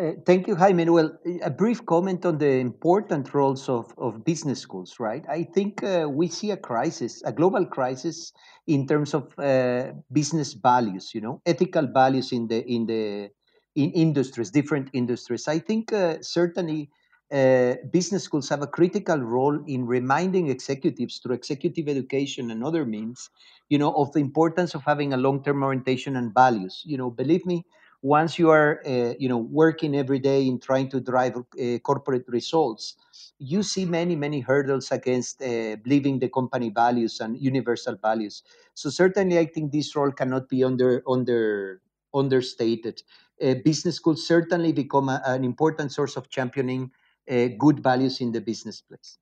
Uh, 0.00 0.10
thank 0.26 0.48
you, 0.48 0.56
Jaime. 0.56 0.90
Well, 0.90 1.16
a 1.42 1.50
brief 1.50 1.86
comment 1.86 2.26
on 2.26 2.38
the 2.38 2.58
important 2.58 3.32
roles 3.32 3.68
of, 3.68 3.94
of 3.96 4.24
business 4.24 4.58
schools, 4.58 4.96
right? 4.98 5.24
I 5.30 5.44
think 5.44 5.84
uh, 5.84 6.08
we 6.10 6.26
see 6.26 6.50
a 6.50 6.56
crisis, 6.56 7.22
a 7.24 7.32
global 7.32 7.64
crisis 7.64 8.32
in 8.66 8.88
terms 8.88 9.14
of 9.14 9.32
uh, 9.38 9.92
business 10.10 10.54
values, 10.54 11.12
you 11.14 11.20
know, 11.20 11.40
ethical 11.46 11.86
values 11.86 12.32
in 12.32 12.48
the 12.48 12.66
in 12.66 12.86
the 12.86 13.30
in 13.76 13.92
industries, 13.92 14.50
different 14.50 14.90
industries. 14.92 15.46
I 15.46 15.60
think 15.60 15.92
uh, 15.92 16.16
certainly 16.22 16.90
uh, 17.34 17.74
business 17.90 18.24
schools 18.24 18.48
have 18.48 18.62
a 18.62 18.66
critical 18.66 19.18
role 19.18 19.58
in 19.66 19.86
reminding 19.86 20.48
executives 20.48 21.18
through 21.18 21.34
executive 21.34 21.88
education 21.88 22.50
and 22.50 22.64
other 22.64 22.86
means, 22.86 23.30
you 23.68 23.78
know, 23.78 23.92
of 23.94 24.12
the 24.12 24.20
importance 24.20 24.74
of 24.74 24.82
having 24.84 25.12
a 25.12 25.16
long-term 25.16 25.62
orientation 25.62 26.16
and 26.16 26.32
values. 26.32 26.82
You 26.86 26.96
know, 26.98 27.10
believe 27.10 27.44
me, 27.46 27.64
once 28.02 28.38
you 28.38 28.50
are 28.50 28.82
uh, 28.86 29.14
you 29.18 29.28
know 29.28 29.38
working 29.38 29.96
every 29.96 30.18
day 30.18 30.46
in 30.46 30.60
trying 30.60 30.88
to 30.90 31.00
drive 31.00 31.36
uh, 31.36 31.78
corporate 31.78 32.24
results 32.28 32.96
you 33.38 33.62
see 33.62 33.84
many 33.84 34.16
many 34.16 34.40
hurdles 34.40 34.90
against 34.92 35.42
uh, 35.42 35.76
believing 35.82 36.18
the 36.18 36.28
company 36.28 36.70
values 36.70 37.20
and 37.20 37.38
universal 37.40 37.96
values 37.96 38.42
so 38.74 38.90
certainly 38.90 39.38
i 39.38 39.44
think 39.46 39.72
this 39.72 39.94
role 39.96 40.12
cannot 40.12 40.48
be 40.48 40.62
under 40.62 41.02
under 41.08 41.80
understated 42.12 43.02
uh, 43.42 43.54
business 43.64 43.96
schools 43.96 44.26
certainly 44.26 44.72
become 44.72 45.08
a, 45.08 45.20
an 45.26 45.44
important 45.44 45.90
source 45.92 46.16
of 46.16 46.28
championing 46.30 46.90
uh, 47.30 47.48
good 47.58 47.80
values 47.80 48.20
in 48.20 48.32
the 48.32 48.40
business 48.40 48.80
place 48.80 49.18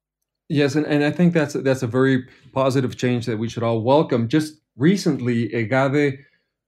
yes 0.48 0.74
and, 0.74 0.86
and 0.86 1.04
i 1.04 1.10
think 1.10 1.32
that's 1.32 1.54
that's 1.54 1.82
a 1.82 1.86
very 1.86 2.26
positive 2.52 2.96
change 2.96 3.26
that 3.26 3.38
we 3.38 3.48
should 3.48 3.62
all 3.62 3.82
welcome 3.82 4.28
just 4.28 4.60
recently 4.76 5.52
egade 5.54 6.18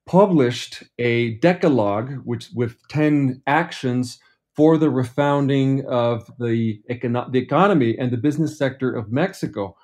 published 0.07 0.83
a 0.99 1.35
decalogue 1.37 2.15
which 2.25 2.51
with 2.55 2.77
10 2.89 3.43
actions 3.47 4.19
for 4.55 4.79
the 4.79 4.87
refounding 4.87 5.85
of 5.87 6.31
the, 6.39 6.81
econo- 6.91 7.31
the 7.33 7.39
economy 7.39 7.97
and 7.99 8.11
the 8.13 8.17
business 8.17 8.57
sector 8.57 8.95
of 8.95 9.11
Mexico. 9.11 9.77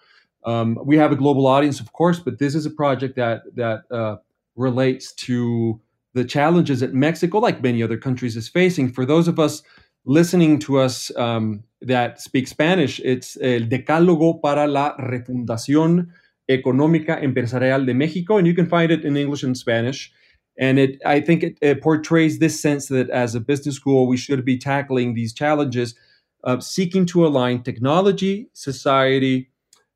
Um, 0.45 0.79
we 0.85 0.97
have 0.97 1.13
a 1.13 1.17
global 1.17 1.47
audience, 1.47 1.81
of 1.81 1.93
course, 1.93 2.19
but 2.19 2.39
this 2.39 2.55
is 2.55 2.67
a 2.67 2.71
project 2.71 3.17
that 3.17 3.43
that 3.57 3.83
uh, 3.91 4.17
relates 4.57 5.13
to 5.13 5.81
the 6.15 6.25
challenges 6.25 6.81
that 6.81 6.95
Mexico, 6.95 7.39
like 7.39 7.63
many 7.63 7.83
other 7.83 7.99
countries, 7.99 8.37
is 8.37 8.49
facing. 8.49 8.91
For 8.91 9.05
those 9.05 9.29
of 9.29 9.39
us 9.39 9.63
listening 10.05 10.59
to 10.61 10.79
us 10.79 11.15
um, 11.17 11.63
that 11.83 12.21
speak 12.21 12.49
Spanish, 12.49 13.01
it's 13.01 13.37
el 13.37 13.63
Decálogo 13.63 14.41
para 14.43 14.67
la 14.67 14.97
Refundación 14.97 16.09
Económica 16.49 17.23
Empresarial 17.23 17.87
de 17.87 17.95
Mexico, 17.95 18.37
and 18.37 18.47
you 18.47 18.55
can 18.55 18.67
find 18.67 18.91
it 18.91 19.05
in 19.05 19.17
English 19.17 19.43
and 19.43 19.57
Spanish. 19.57 20.13
And 20.59 20.79
it, 20.79 21.01
I 21.07 21.21
think 21.21 21.43
it, 21.43 21.59
it 21.63 21.81
portrays 21.81 22.39
this 22.39 22.61
sense 22.61 22.89
that 22.89 23.09
as 23.11 23.35
a 23.35 23.41
business 23.41 23.77
school, 23.77 24.07
we 24.07 24.17
should 24.17 24.45
be 24.45 24.59
tackling 24.59 25.15
these 25.15 25.33
challenges, 25.33 25.95
of 26.43 26.63
seeking 26.63 27.07
to 27.07 27.27
align 27.27 27.63
technology, 27.63 28.49
society, 28.55 29.51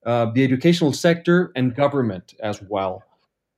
uh, 0.05 0.27
the 0.35 0.45
educational 0.45 0.93
sector, 0.93 1.51
and 1.57 1.75
government 1.75 2.35
as 2.43 2.61
well. 2.63 3.03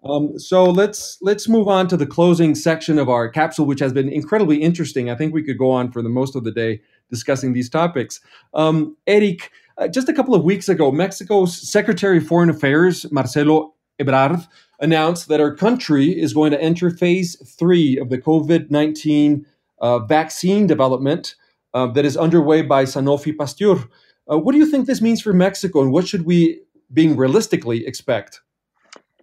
Um, 0.04 0.38
so 0.38 0.64
let's 0.64 1.18
let's 1.20 1.48
move 1.48 1.68
on 1.68 1.88
to 1.88 1.96
the 1.96 2.06
closing 2.06 2.54
section 2.54 2.98
of 2.98 3.08
our 3.08 3.28
capsule, 3.28 3.66
which 3.66 3.80
has 3.80 3.92
been 3.92 4.08
incredibly 4.08 4.62
interesting. 4.62 5.10
I 5.10 5.16
think 5.16 5.34
we 5.34 5.42
could 5.42 5.58
go 5.58 5.70
on 5.70 5.90
for 5.90 6.02
the 6.02 6.08
most 6.08 6.36
of 6.36 6.44
the 6.44 6.52
day 6.52 6.80
discussing 7.10 7.52
these 7.52 7.68
topics. 7.68 8.20
Um, 8.54 8.96
Erik, 9.06 9.50
uh, 9.78 9.88
just 9.88 10.08
a 10.08 10.12
couple 10.12 10.34
of 10.34 10.44
weeks 10.44 10.68
ago, 10.68 10.92
Mexico's 10.92 11.56
Secretary 11.56 12.18
of 12.18 12.26
Foreign 12.26 12.50
Affairs, 12.50 13.10
Marcelo 13.10 13.74
Ebrard, 14.00 14.46
announced 14.80 15.28
that 15.28 15.40
our 15.40 15.54
country 15.54 16.08
is 16.08 16.34
going 16.34 16.50
to 16.52 16.60
enter 16.60 16.90
phase 16.90 17.36
three 17.58 17.98
of 17.98 18.10
the 18.10 18.18
COVID 18.18 18.70
19 18.70 19.46
uh, 19.80 19.98
vaccine 20.00 20.66
development 20.66 21.34
uh, 21.74 21.86
that 21.88 22.04
is 22.04 22.16
underway 22.16 22.62
by 22.62 22.84
Sanofi 22.84 23.36
Pasteur. 23.36 23.84
Uh, 24.30 24.38
what 24.38 24.52
do 24.52 24.58
you 24.58 24.66
think 24.70 24.86
this 24.86 25.00
means 25.00 25.20
for 25.20 25.32
Mexico, 25.32 25.82
and 25.82 25.92
what 25.92 26.06
should 26.06 26.26
we, 26.26 26.60
being 26.92 27.16
realistically, 27.16 27.86
expect? 27.86 28.40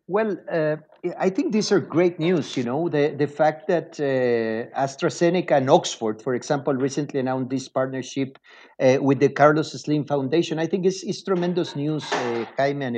Well, 0.08 0.38
uh, 0.52 0.78
I 1.18 1.30
think 1.30 1.54
these 1.54 1.72
are 1.72 1.80
great 1.80 2.20
news. 2.20 2.58
You 2.58 2.63
know, 2.66 2.89
the, 2.89 3.16
the 3.18 3.28
fact 3.28 3.68
that 3.70 3.98
uh, 4.00 4.78
AstraZeneca 4.78 5.52
and 5.52 5.70
Oxford, 5.70 6.22
for 6.22 6.36
example, 6.36 6.74
recently 6.74 7.22
announced 7.22 7.50
this 7.50 7.70
partnership 7.70 8.38
uh, 8.82 8.98
with 9.02 9.20
the 9.20 9.30
Carlos 9.30 9.72
Slim 9.72 10.06
Foundation, 10.06 10.60
I 10.60 10.68
think 10.68 10.86
is, 10.86 11.04
is 11.04 11.24
tremendous 11.24 11.76
news, 11.76 12.04
uh, 12.13 12.46
Jaime 12.58 12.86
and. 12.86 12.98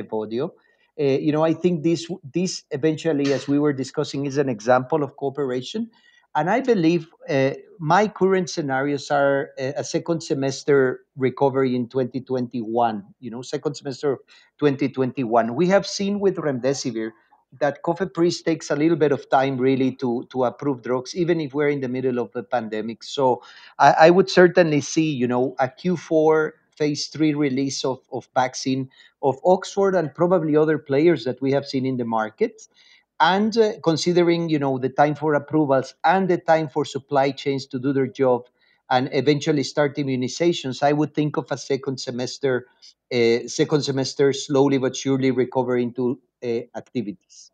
Uh, 0.97 1.03
you 1.03 1.31
know, 1.33 1.43
I 1.43 1.53
think 1.53 1.83
this 1.83 2.07
this 2.33 2.63
eventually, 2.71 3.33
as 3.33 3.47
we 3.49 3.59
were 3.59 3.73
discussing, 3.73 4.25
is 4.25 4.37
an 4.37 4.47
example 4.49 5.03
of 5.03 5.15
cooperation. 5.17 5.89
And 6.35 6.49
I 6.49 6.59
believe 6.59 7.07
uh, 7.29 7.51
my 7.79 8.07
current 8.07 8.49
scenarios 8.49 9.09
are 9.09 9.51
a, 9.57 9.73
a, 9.77 9.83
second 9.83 10.21
semester 10.21 11.01
recovery 11.15 11.75
in 11.75 11.87
2021. 11.87 13.03
You 13.19 13.31
know, 13.31 13.41
second 13.41 13.75
semester 13.75 14.13
of 14.13 14.19
2021. 14.59 15.55
We 15.55 15.67
have 15.67 15.87
seen 15.87 16.19
with 16.19 16.35
remdesivir 16.35 17.11
that 17.59 17.83
COFEPRIS 17.83 18.43
takes 18.43 18.69
a 18.69 18.75
little 18.75 18.97
bit 18.97 19.13
of 19.13 19.29
time 19.29 19.57
really 19.57 19.95
to 19.95 20.27
to 20.31 20.43
approve 20.43 20.81
drugs, 20.81 21.15
even 21.15 21.39
if 21.39 21.53
we're 21.53 21.69
in 21.69 21.79
the 21.79 21.87
middle 21.87 22.19
of 22.19 22.31
the 22.33 22.43
pandemic. 22.43 23.03
So 23.03 23.41
I, 23.79 23.95
I 23.99 24.09
would 24.09 24.29
certainly 24.29 24.81
see, 24.81 25.09
you 25.09 25.27
know, 25.27 25.55
a 25.59 25.69
Q4 25.69 26.51
phase 26.75 27.07
three 27.07 27.33
release 27.33 27.85
of, 27.85 27.99
of 28.11 28.27
vaccine 28.35 28.89
of 29.23 29.39
Oxford 29.45 29.95
and 29.95 30.13
probably 30.13 30.57
other 30.57 30.77
players 30.77 31.23
that 31.23 31.41
we 31.41 31.51
have 31.51 31.65
seen 31.65 31.85
in 31.85 31.95
the 31.97 32.05
market. 32.05 32.67
And 33.19 33.57
uh, 33.57 33.73
considering, 33.83 34.49
you 34.49 34.59
know, 34.59 34.77
the 34.77 34.89
time 34.89 35.15
for 35.15 35.33
approvals 35.33 35.95
and 36.03 36.27
the 36.27 36.37
time 36.37 36.67
for 36.67 36.85
supply 36.85 37.31
chains 37.31 37.65
to 37.67 37.79
do 37.79 37.93
their 37.93 38.07
job 38.07 38.47
and 38.89 39.09
eventually 39.13 39.63
start 39.63 39.95
immunizations, 39.95 40.83
I 40.83 40.91
would 40.91 41.13
think 41.13 41.37
of 41.37 41.51
a 41.51 41.57
second 41.57 41.99
semester, 41.99 42.67
uh, 43.13 43.47
second 43.47 43.83
semester 43.83 44.33
slowly 44.33 44.77
but 44.77 44.95
surely 44.95 45.31
recovering 45.31 45.93
to 45.93 46.19
uh, 46.43 46.47
activities. 46.75 47.51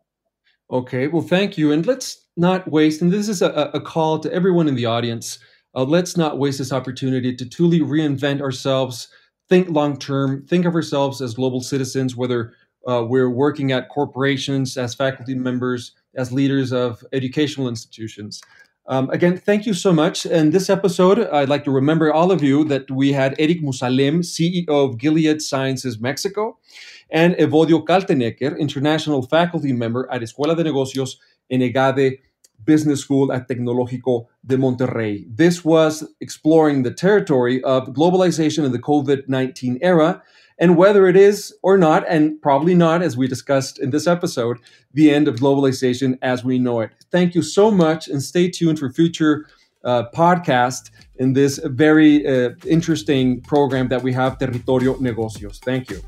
Okay, 0.71 1.07
well, 1.07 1.21
thank 1.21 1.57
you. 1.57 1.71
And 1.71 1.85
let's 1.85 2.25
not 2.37 2.69
waste, 2.71 3.01
and 3.01 3.11
this 3.11 3.29
is 3.29 3.41
a, 3.41 3.71
a 3.73 3.81
call 3.81 4.19
to 4.19 4.33
everyone 4.33 4.67
in 4.67 4.75
the 4.75 4.85
audience 4.85 5.37
uh, 5.73 5.83
let's 5.83 6.17
not 6.17 6.37
waste 6.37 6.57
this 6.57 6.73
opportunity 6.73 7.35
to 7.35 7.47
truly 7.47 7.79
reinvent 7.79 8.41
ourselves, 8.41 9.07
think 9.49 9.69
long 9.69 9.97
term, 9.97 10.45
think 10.47 10.65
of 10.65 10.75
ourselves 10.75 11.21
as 11.21 11.33
global 11.33 11.61
citizens, 11.61 12.15
whether 12.15 12.53
uh, 12.87 13.05
we're 13.07 13.29
working 13.29 13.71
at 13.71 13.89
corporations, 13.89 14.77
as 14.77 14.95
faculty 14.95 15.35
members, 15.35 15.93
as 16.15 16.31
leaders 16.31 16.71
of 16.73 17.03
educational 17.13 17.67
institutions. 17.67 18.41
Um, 18.87 19.09
again, 19.11 19.37
thank 19.37 19.65
you 19.65 19.73
so 19.73 19.93
much. 19.93 20.25
In 20.25 20.51
this 20.51 20.69
episode, 20.69 21.19
I'd 21.29 21.49
like 21.49 21.63
to 21.65 21.71
remember 21.71 22.11
all 22.11 22.31
of 22.31 22.43
you 22.43 22.63
that 22.65 22.89
we 22.89 23.13
had 23.13 23.35
Erik 23.39 23.61
Musalem, 23.61 24.19
CEO 24.19 24.67
of 24.67 24.97
Gilead 24.97 25.41
Sciences 25.41 25.99
Mexico, 25.99 26.57
and 27.11 27.35
Evodio 27.35 27.85
Kaltenecker, 27.85 28.57
international 28.57 29.21
faculty 29.21 29.71
member 29.71 30.11
at 30.11 30.21
Escuela 30.21 30.55
de 30.55 30.63
Negocios 30.63 31.17
en 31.49 31.61
EGADE 31.61 32.19
Business 32.65 33.01
School 33.01 33.31
at 33.31 33.47
Tecnológico 33.47 34.27
de 34.45 34.57
Monterrey. 34.57 35.25
This 35.27 35.63
was 35.63 36.03
exploring 36.19 36.83
the 36.83 36.91
territory 36.91 37.63
of 37.63 37.89
globalization 37.89 38.65
in 38.65 38.71
the 38.71 38.79
COVID 38.79 39.27
19 39.27 39.79
era 39.81 40.21
and 40.61 40.77
whether 40.77 41.07
it 41.07 41.17
is 41.17 41.53
or 41.63 41.77
not, 41.77 42.05
and 42.07 42.39
probably 42.41 42.75
not, 42.75 43.01
as 43.01 43.17
we 43.17 43.27
discussed 43.27 43.79
in 43.79 43.89
this 43.89 44.07
episode, 44.07 44.59
the 44.93 45.11
end 45.11 45.27
of 45.27 45.35
globalization 45.37 46.17
as 46.21 46.45
we 46.45 46.59
know 46.59 46.79
it. 46.81 46.91
Thank 47.11 47.35
you 47.35 47.41
so 47.41 47.71
much, 47.71 48.07
and 48.07 48.21
stay 48.21 48.49
tuned 48.49 48.77
for 48.79 48.89
future 48.91 49.47
uh, 49.83 50.03
podcast 50.13 50.91
in 51.15 51.33
this 51.33 51.59
very 51.65 52.25
uh, 52.27 52.51
interesting 52.67 53.41
program 53.41 53.87
that 53.89 54.03
we 54.03 54.13
have, 54.13 54.37
Territorio 54.37 54.93
Negocios. 55.01 55.57
Thank 55.57 55.89
you. 55.89 55.99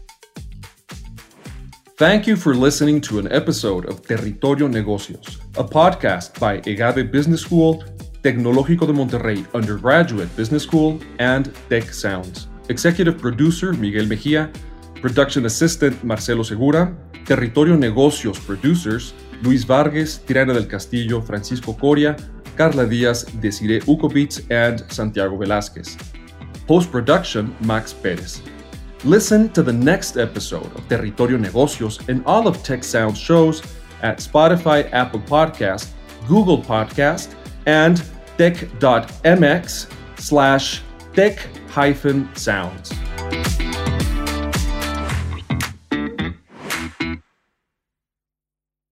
Thank 1.98 2.28
you 2.28 2.36
for 2.36 2.54
listening 2.54 3.02
to 3.02 3.20
an 3.20 3.32
episode 3.32 3.86
of 3.86 4.04
Territorio 4.04 4.68
Negocios, 4.68 5.40
a 5.58 5.64
podcast 5.64 6.40
by 6.40 6.58
EGADE 6.66 7.12
Business 7.12 7.42
School, 7.42 7.84
Tecnológico 8.22 8.86
de 8.86 8.94
Monterrey 8.94 9.46
Undergraduate 9.54 10.30
Business 10.36 10.64
School, 10.64 11.00
and 11.18 11.52
Tec 11.70 11.92
Sounds. 11.92 12.53
Executive 12.70 13.18
producer 13.18 13.74
Miguel 13.74 14.08
Mejia, 14.08 14.52
production 15.02 15.46
assistant 15.46 16.04
Marcelo 16.04 16.44
Segura, 16.44 16.96
Territorio 17.26 17.76
Negocios 17.76 18.40
producers 18.40 19.14
Luis 19.44 19.66
Vargas, 19.66 20.20
Tirana 20.26 20.54
del 20.54 20.68
Castillo, 20.68 21.22
Francisco 21.22 21.74
Coria, 21.74 22.16
Carla 22.56 22.86
Díaz, 22.86 23.26
Desiree 23.42 23.82
Ukobitz, 23.82 24.42
and 24.50 24.84
Santiago 24.90 25.38
Velázquez. 25.38 25.98
Post 26.68 26.92
production 26.92 27.54
Max 27.62 27.94
Perez. 27.94 28.42
Listen 29.04 29.50
to 29.50 29.62
the 29.62 29.74
next 29.74 30.16
episode 30.16 30.72
of 30.76 30.88
Territorio 30.88 31.38
Negocios 31.38 32.00
and 32.08 32.24
all 32.26 32.48
of 32.48 32.64
Tec 32.64 32.84
Sounds 32.84 33.18
shows 33.18 33.62
at 34.02 34.20
Spotify, 34.20 34.90
Apple 34.94 35.20
Podcast, 35.20 35.90
Google 36.26 36.58
Podcast, 36.58 37.36
and 37.66 38.02
tec.mx 38.38 39.92
slash 40.18 40.82
tec 41.14 41.40
hyphen 41.74 42.30
sounds. 42.36 42.92